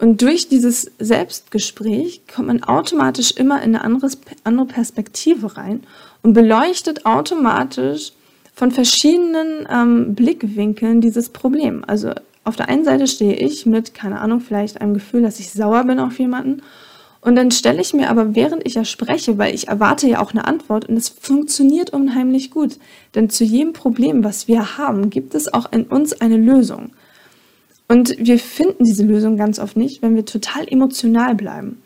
Und 0.00 0.22
durch 0.22 0.48
dieses 0.48 0.90
Selbstgespräch 0.98 2.22
kommt 2.32 2.48
man 2.48 2.62
automatisch 2.62 3.32
immer 3.32 3.62
in 3.62 3.74
eine 3.74 3.82
andere 4.44 4.66
Perspektive 4.66 5.56
rein 5.56 5.82
und 6.22 6.34
beleuchtet 6.34 7.04
automatisch 7.04 8.12
von 8.54 8.70
verschiedenen 8.70 9.66
ähm, 9.70 10.14
Blickwinkeln 10.14 11.00
dieses 11.00 11.30
Problem. 11.30 11.84
Also 11.86 12.12
auf 12.44 12.56
der 12.56 12.68
einen 12.68 12.84
Seite 12.84 13.06
stehe 13.06 13.34
ich 13.34 13.66
mit, 13.66 13.92
keine 13.92 14.20
Ahnung, 14.20 14.40
vielleicht 14.40 14.80
einem 14.80 14.94
Gefühl, 14.94 15.22
dass 15.22 15.40
ich 15.40 15.50
sauer 15.50 15.84
bin 15.84 15.98
auf 15.98 16.18
jemanden. 16.18 16.62
Und 17.20 17.34
dann 17.34 17.50
stelle 17.50 17.80
ich 17.80 17.92
mir 17.92 18.08
aber, 18.08 18.36
während 18.36 18.64
ich 18.66 18.74
ja 18.74 18.84
spreche, 18.84 19.36
weil 19.38 19.54
ich 19.54 19.68
erwarte 19.68 20.08
ja 20.08 20.20
auch 20.20 20.30
eine 20.30 20.46
Antwort 20.46 20.88
und 20.88 20.96
es 20.96 21.08
funktioniert 21.08 21.90
unheimlich 21.90 22.50
gut. 22.50 22.78
Denn 23.14 23.28
zu 23.28 23.42
jedem 23.44 23.72
Problem, 23.72 24.22
was 24.22 24.46
wir 24.46 24.78
haben, 24.78 25.10
gibt 25.10 25.34
es 25.34 25.52
auch 25.52 25.70
in 25.72 25.84
uns 25.84 26.20
eine 26.20 26.36
Lösung. 26.36 26.92
Und 27.88 28.14
wir 28.18 28.38
finden 28.38 28.84
diese 28.84 29.04
Lösung 29.04 29.36
ganz 29.36 29.58
oft 29.58 29.76
nicht, 29.76 30.02
wenn 30.02 30.14
wir 30.14 30.26
total 30.26 30.68
emotional 30.68 31.34
bleiben. 31.34 31.82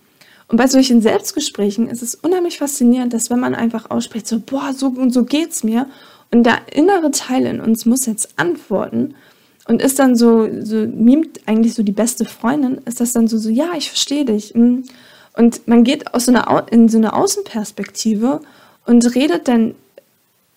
Und 0.48 0.58
bei 0.58 0.66
solchen 0.66 1.00
Selbstgesprächen 1.00 1.88
ist 1.88 2.02
es 2.02 2.14
unheimlich 2.16 2.58
faszinierend, 2.58 3.14
dass 3.14 3.30
wenn 3.30 3.40
man 3.40 3.54
einfach 3.54 3.90
ausspricht, 3.90 4.26
so, 4.26 4.40
boah, 4.40 4.72
so 4.76 4.88
und 4.88 5.12
so 5.12 5.24
geht's 5.24 5.64
mir, 5.64 5.86
und 6.32 6.44
der 6.44 6.60
innere 6.72 7.10
Teil 7.10 7.46
in 7.46 7.60
uns 7.60 7.84
muss 7.84 8.06
jetzt 8.06 8.38
antworten 8.38 9.14
und 9.68 9.82
ist 9.82 9.98
dann 9.98 10.16
so, 10.16 10.48
so 10.62 10.76
mimt 10.76 11.40
eigentlich 11.46 11.74
so 11.74 11.82
die 11.82 11.92
beste 11.92 12.24
Freundin, 12.24 12.80
ist 12.86 13.00
das 13.00 13.12
dann 13.12 13.28
so, 13.28 13.38
so, 13.38 13.50
ja, 13.50 13.72
ich 13.76 13.90
verstehe 13.90 14.24
dich. 14.24 14.54
Hm. 14.54 14.84
Und 15.36 15.68
man 15.68 15.84
geht 15.84 16.14
aus 16.14 16.24
so 16.24 16.32
einer, 16.32 16.66
in 16.70 16.88
so 16.88 16.98
eine 16.98 17.12
Außenperspektive 17.12 18.40
und 18.86 19.14
redet 19.14 19.46
dann 19.46 19.74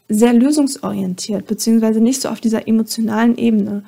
sehr 0.08 0.34
lösungsorientiert, 0.34 1.46
beziehungsweise 1.46 2.00
nicht 2.00 2.22
so 2.22 2.30
auf 2.30 2.40
dieser 2.40 2.68
emotionalen 2.68 3.38
Ebene. 3.38 3.84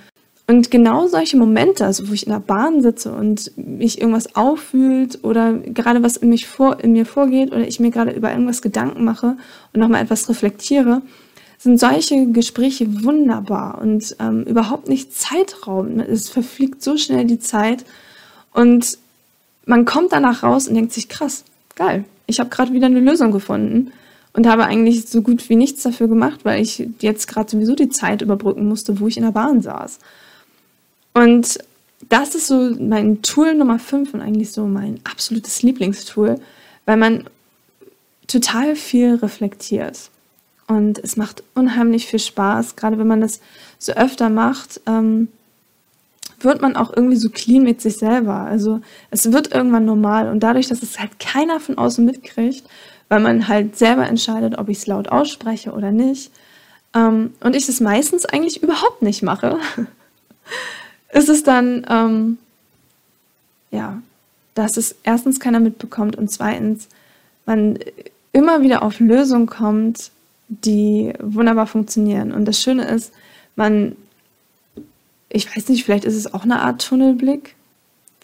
Und 0.50 0.72
genau 0.72 1.08
solche 1.08 1.36
Momente, 1.36 1.86
also 1.86 2.08
wo 2.08 2.14
ich 2.14 2.26
in 2.26 2.32
der 2.32 2.40
Bahn 2.40 2.82
sitze 2.82 3.12
und 3.12 3.52
mich 3.58 4.00
irgendwas 4.00 4.34
auffühlt 4.38 5.22
oder 5.26 5.54
gerade 5.54 6.04
was 6.04 6.16
in, 6.16 6.30
mich 6.30 6.48
vor, 6.48 6.80
in 6.80 6.94
mir 6.94 7.06
vorgeht 7.06 7.52
oder 7.52 7.68
ich 7.68 7.82
mir 7.82 7.92
gerade 7.92 8.12
über 8.12 8.32
irgendwas 8.32 8.62
Gedanken 8.62 9.04
mache 9.04 9.36
und 9.74 9.80
nochmal 9.82 10.02
etwas 10.02 10.30
reflektiere, 10.30 11.02
sind 11.58 11.82
solche 11.82 12.28
Gespräche 12.28 13.04
wunderbar 13.04 13.82
und 13.82 14.16
ähm, 14.20 14.44
überhaupt 14.44 14.88
nicht 14.88 15.14
Zeitraum. 15.14 16.00
Es 16.00 16.30
verfliegt 16.30 16.82
so 16.82 16.96
schnell 16.96 17.26
die 17.26 17.40
Zeit 17.40 17.84
und 18.54 18.98
man 19.66 19.84
kommt 19.84 20.14
danach 20.14 20.44
raus 20.44 20.70
und 20.70 20.76
denkt 20.76 20.94
sich, 20.94 21.10
krass, 21.10 21.44
geil, 21.76 22.06
ich 22.26 22.40
habe 22.40 22.50
gerade 22.50 22.72
wieder 22.72 22.86
eine 22.86 23.02
Lösung 23.02 23.34
gefunden 23.34 23.92
und 24.32 24.48
habe 24.48 24.64
eigentlich 24.64 25.10
so 25.10 25.22
gut 25.22 25.50
wie 25.50 25.58
nichts 25.58 25.84
dafür 25.84 26.08
gemacht, 26.08 26.42
weil 26.44 26.62
ich 26.62 26.88
jetzt 27.02 27.28
gerade 27.28 27.52
sowieso 27.52 27.76
die 27.76 27.90
Zeit 27.90 28.22
überbrücken 28.22 28.66
musste, 28.66 29.02
wo 29.02 29.08
ich 29.08 29.18
in 29.18 29.24
der 29.24 29.32
Bahn 29.32 29.62
saß. 29.62 30.00
Und 31.18 31.58
das 32.10 32.36
ist 32.36 32.46
so 32.46 32.76
mein 32.80 33.24
Tool 33.24 33.56
Nummer 33.56 33.80
5 33.80 34.14
und 34.14 34.22
eigentlich 34.22 34.52
so 34.52 34.68
mein 34.68 35.00
absolutes 35.04 35.64
Lieblingstool, 35.64 36.40
weil 36.86 36.98
man 36.98 37.24
total 38.28 38.76
viel 38.76 39.16
reflektiert. 39.16 40.12
Und 40.68 41.00
es 41.00 41.18
macht 41.18 41.44
unheimlich 41.56 42.06
viel 42.06 42.20
Spaß, 42.20 42.76
gerade 42.76 43.00
wenn 43.00 43.08
man 43.08 43.22
das 43.22 43.42
so 43.80 43.94
öfter 43.94 44.30
macht, 44.30 44.80
ähm, 44.86 45.30
wird 46.40 46.62
man 46.62 46.76
auch 46.76 46.96
irgendwie 46.96 47.16
so 47.16 47.30
clean 47.30 47.64
mit 47.64 47.82
sich 47.82 47.98
selber. 47.98 48.42
Also 48.42 48.82
es 49.10 49.32
wird 49.32 49.52
irgendwann 49.52 49.86
normal 49.86 50.30
und 50.30 50.42
dadurch, 50.42 50.68
dass 50.68 50.84
es 50.84 51.00
halt 51.00 51.20
keiner 51.20 51.60
von 51.60 51.80
außen 51.80 52.06
mitkriegt, 52.06 52.64
weil 53.10 53.22
man 53.22 53.48
halt 53.48 53.76
selber 53.76 54.06
entscheidet, 54.08 54.60
ob 54.60 54.70
ich 54.70 54.78
es 54.78 54.88
laut 54.88 55.08
ausspreche 55.08 55.72
oder 55.72 55.90
nicht, 55.92 56.32
ähm, 56.94 57.34
und 57.40 57.56
ich 57.56 57.68
es 57.68 57.80
meistens 57.80 58.26
eigentlich 58.26 58.62
überhaupt 58.62 59.02
nicht 59.02 59.24
mache, 59.24 59.58
ist 61.12 61.30
es 61.30 61.44
dann, 61.44 61.86
ähm, 61.90 62.38
ja, 63.72 64.02
dass 64.56 64.78
es 64.78 64.96
erstens 65.04 65.40
keiner 65.40 65.60
mitbekommt 65.60 66.16
und 66.16 66.30
zweitens 66.32 66.88
man 67.46 67.80
immer 68.34 68.62
wieder 68.62 68.84
auf 68.84 69.00
Lösungen 69.00 69.48
kommt, 69.48 70.12
die 70.50 71.14
wunderbar 71.20 71.68
funktionieren. 71.68 72.32
Und 72.32 72.46
das 72.46 72.62
Schöne 72.62 72.86
ist, 72.88 73.12
man, 73.56 73.96
ich 75.30 75.56
weiß 75.56 75.70
nicht, 75.70 75.84
vielleicht 75.84 76.06
ist 76.06 76.16
es 76.16 76.34
auch 76.34 76.44
eine 76.44 76.62
Art 76.62 76.86
Tunnelblick, 76.86 77.56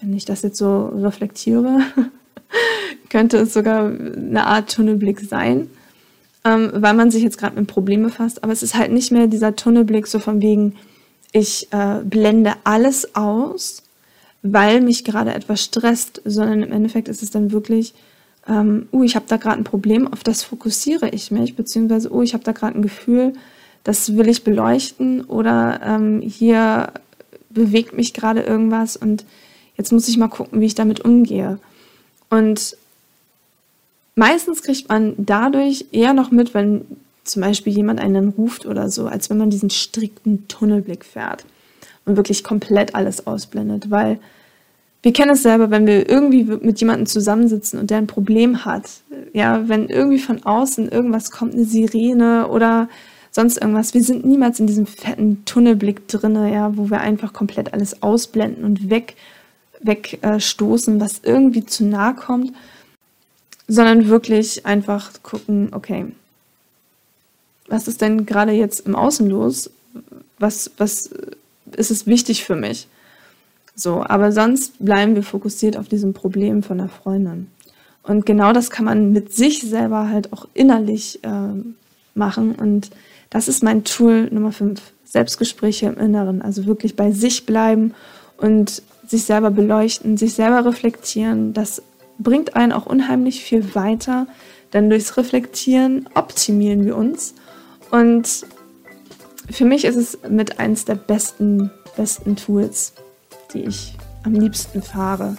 wenn 0.01 0.13
ich 0.13 0.25
das 0.25 0.41
jetzt 0.41 0.57
so 0.57 0.87
reflektiere, 0.87 1.81
könnte 3.09 3.37
es 3.37 3.53
sogar 3.53 3.85
eine 3.85 4.45
Art 4.45 4.73
Tunnelblick 4.73 5.19
sein, 5.21 5.69
ähm, 6.45 6.71
weil 6.73 6.93
man 6.93 7.11
sich 7.11 7.23
jetzt 7.23 7.37
gerade 7.37 7.55
mit 7.55 7.67
Problemen 7.67 8.03
befasst. 8.03 8.43
Aber 8.43 8.53
es 8.53 8.63
ist 8.63 8.75
halt 8.75 8.91
nicht 8.91 9.11
mehr 9.11 9.27
dieser 9.27 9.55
Tunnelblick 9.55 10.07
so 10.07 10.19
von 10.19 10.41
wegen, 10.41 10.75
ich 11.33 11.67
äh, 11.73 11.99
blende 12.03 12.53
alles 12.63 13.15
aus, 13.15 13.83
weil 14.43 14.81
mich 14.81 15.03
gerade 15.03 15.33
etwas 15.33 15.63
stresst, 15.63 16.21
sondern 16.23 16.63
im 16.63 16.71
Endeffekt 16.71 17.09
ist 17.09 17.23
es 17.23 17.31
dann 17.31 17.51
wirklich, 17.51 17.93
ähm, 18.47 18.87
uh, 18.93 19.03
ich 19.03 19.15
habe 19.15 19.25
da 19.27 19.37
gerade 19.37 19.57
ein 19.57 19.63
Problem, 19.63 20.07
auf 20.07 20.23
das 20.23 20.43
fokussiere 20.43 21.09
ich 21.09 21.31
mich, 21.31 21.55
beziehungsweise, 21.55 22.13
oh, 22.13 22.21
ich 22.21 22.33
habe 22.33 22.43
da 22.43 22.51
gerade 22.51 22.77
ein 22.77 22.81
Gefühl, 22.81 23.33
das 23.83 24.15
will 24.15 24.29
ich 24.29 24.43
beleuchten 24.43 25.21
oder 25.25 25.81
ähm, 25.83 26.21
hier 26.21 26.93
bewegt 27.49 27.93
mich 27.93 28.13
gerade 28.13 28.41
irgendwas 28.41 28.95
und 28.95 29.25
jetzt 29.75 29.91
muss 29.91 30.07
ich 30.07 30.17
mal 30.17 30.27
gucken, 30.27 30.61
wie 30.61 30.65
ich 30.65 30.75
damit 30.75 31.01
umgehe. 31.01 31.59
Und 32.29 32.77
meistens 34.15 34.61
kriegt 34.61 34.89
man 34.89 35.13
dadurch 35.17 35.85
eher 35.91 36.13
noch 36.13 36.31
mit, 36.31 36.53
wenn 36.53 36.85
zum 37.23 37.41
Beispiel 37.41 37.73
jemand 37.73 37.99
einen 37.99 38.29
ruft 38.29 38.65
oder 38.65 38.89
so, 38.89 39.07
als 39.07 39.29
wenn 39.29 39.37
man 39.37 39.49
diesen 39.49 39.69
strikten 39.69 40.47
Tunnelblick 40.47 41.05
fährt 41.05 41.45
und 42.05 42.17
wirklich 42.17 42.43
komplett 42.43 42.95
alles 42.95 43.27
ausblendet, 43.27 43.89
weil 43.89 44.19
wir 45.01 45.11
kennen 45.11 45.31
es 45.31 45.43
selber, 45.43 45.69
wenn 45.69 45.85
wir 45.85 46.09
irgendwie 46.09 46.43
mit 46.43 46.79
jemandem 46.79 47.05
zusammensitzen 47.05 47.77
und 47.77 47.89
der 47.89 47.97
ein 47.97 48.07
Problem 48.07 48.63
hat. 48.63 48.89
Ja, 49.33 49.67
wenn 49.67 49.89
irgendwie 49.89 50.19
von 50.19 50.43
außen 50.43 50.89
irgendwas 50.89 51.29
kommt, 51.29 51.53
eine 51.53 51.65
Sirene 51.65 52.47
oder 52.47 52.87
sonst 53.29 53.57
irgendwas. 53.57 53.93
Wir 53.93 54.03
sind 54.03 54.25
niemals 54.25 54.59
in 54.61 54.67
diesem 54.67 54.85
fetten 54.85 55.43
Tunnelblick 55.43 56.07
drinne, 56.07 56.53
ja, 56.53 56.77
wo 56.77 56.89
wir 56.89 57.01
einfach 57.01 57.33
komplett 57.33 57.73
alles 57.73 58.01
ausblenden 58.01 58.63
und 58.63 58.89
weg, 58.89 59.15
wegstoßen, 59.81 61.01
was 61.01 61.19
irgendwie 61.23 61.65
zu 61.65 61.83
nahe 61.83 62.13
kommt, 62.13 62.53
sondern 63.67 64.07
wirklich 64.07 64.65
einfach 64.65 65.11
gucken, 65.23 65.69
okay, 65.73 66.05
was 67.67 67.87
ist 67.87 68.01
denn 68.01 68.25
gerade 68.25 68.51
jetzt 68.51 68.81
im 68.81 68.95
Außen 68.95 69.27
los? 69.29 69.69
Was, 70.39 70.71
was 70.77 71.09
ist 71.75 71.91
es 71.91 72.07
wichtig 72.07 72.43
für 72.43 72.55
mich? 72.55 72.87
So, 73.75 74.03
aber 74.03 74.31
sonst 74.31 74.83
bleiben 74.83 75.15
wir 75.15 75.23
fokussiert 75.23 75.77
auf 75.77 75.87
diesem 75.87 76.13
Problem 76.13 76.61
von 76.61 76.77
der 76.77 76.89
Freundin. 76.89 77.47
Und 78.03 78.25
genau 78.25 78.53
das 78.53 78.69
kann 78.69 78.85
man 78.85 79.11
mit 79.11 79.33
sich 79.33 79.61
selber 79.61 80.09
halt 80.09 80.33
auch 80.33 80.47
innerlich 80.53 81.23
äh, 81.23 81.29
machen. 82.13 82.55
Und 82.55 82.91
das 83.29 83.47
ist 83.47 83.63
mein 83.63 83.83
Tool 83.83 84.27
Nummer 84.29 84.51
5. 84.51 84.79
Selbstgespräche 85.05 85.87
im 85.87 85.97
Inneren. 85.97 86.41
Also 86.41 86.65
wirklich 86.65 86.95
bei 86.95 87.11
sich 87.11 87.45
bleiben 87.45 87.93
und 88.37 88.81
sich 89.07 89.23
selber 89.23 89.51
beleuchten, 89.51 90.17
sich 90.17 90.33
selber 90.33 90.65
reflektieren. 90.65 91.53
Das 91.53 91.81
bringt 92.19 92.55
einen 92.55 92.71
auch 92.71 92.85
unheimlich 92.85 93.43
viel 93.43 93.75
weiter, 93.75 94.27
denn 94.73 94.89
durchs 94.89 95.17
Reflektieren 95.17 96.09
optimieren 96.13 96.85
wir 96.85 96.97
uns. 96.97 97.35
Und 97.93 98.47
für 99.51 99.65
mich 99.65 99.85
ist 99.85 99.95
es 99.95 100.17
mit 100.27 100.59
eins 100.59 100.83
der 100.83 100.95
besten, 100.95 101.69
besten 101.95 102.35
Tools, 102.35 102.93
die 103.53 103.65
ich 103.65 103.95
am 104.23 104.33
liebsten 104.33 104.81
fahre, 104.81 105.37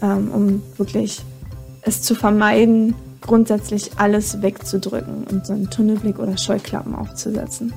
ähm, 0.00 0.30
um 0.32 0.62
wirklich 0.78 1.20
es 1.82 2.00
zu 2.00 2.14
vermeiden, 2.14 2.94
grundsätzlich 3.20 3.90
alles 3.98 4.40
wegzudrücken 4.40 5.24
und 5.24 5.44
so 5.44 5.52
einen 5.52 5.68
Tunnelblick 5.68 6.18
oder 6.18 6.38
Scheuklappen 6.38 6.94
aufzusetzen. 6.94 7.74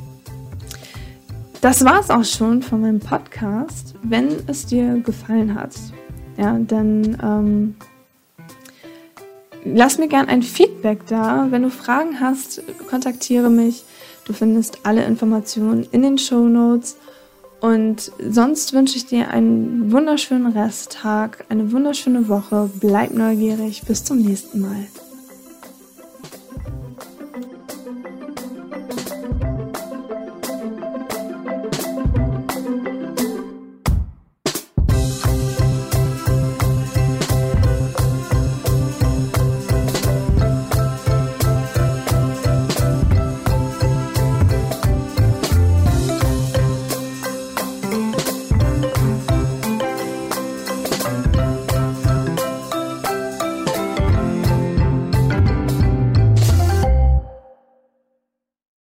Das 1.59 1.83
war 1.83 1.99
es 1.99 2.09
auch 2.09 2.23
schon 2.23 2.61
von 2.61 2.79
meinem 2.79 3.01
Podcast. 3.01 3.95
Wenn 4.03 4.29
es 4.47 4.67
dir 4.67 5.01
gefallen 5.01 5.53
hat, 5.53 5.75
ja, 6.37 6.57
dann 6.59 7.17
ähm, 7.21 7.75
lass 9.65 9.97
mir 9.97 10.07
gern 10.07 10.27
ein 10.27 10.43
Feedback 10.43 11.05
da. 11.07 11.47
Wenn 11.49 11.63
du 11.63 11.69
Fragen 11.69 12.19
hast, 12.19 12.61
kontaktiere 12.89 13.49
mich. 13.49 13.83
Du 14.25 14.33
findest 14.33 14.79
alle 14.83 15.03
Informationen 15.05 15.87
in 15.91 16.01
den 16.01 16.17
Show 16.17 16.47
Notes. 16.47 16.97
Und 17.59 18.11
sonst 18.27 18.73
wünsche 18.73 18.97
ich 18.97 19.05
dir 19.05 19.29
einen 19.29 19.91
wunderschönen 19.91 20.51
Resttag, 20.51 21.45
eine 21.49 21.71
wunderschöne 21.71 22.27
Woche. 22.27 22.69
Bleib 22.79 23.13
neugierig. 23.13 23.83
Bis 23.83 24.03
zum 24.03 24.19
nächsten 24.19 24.61
Mal. 24.61 24.87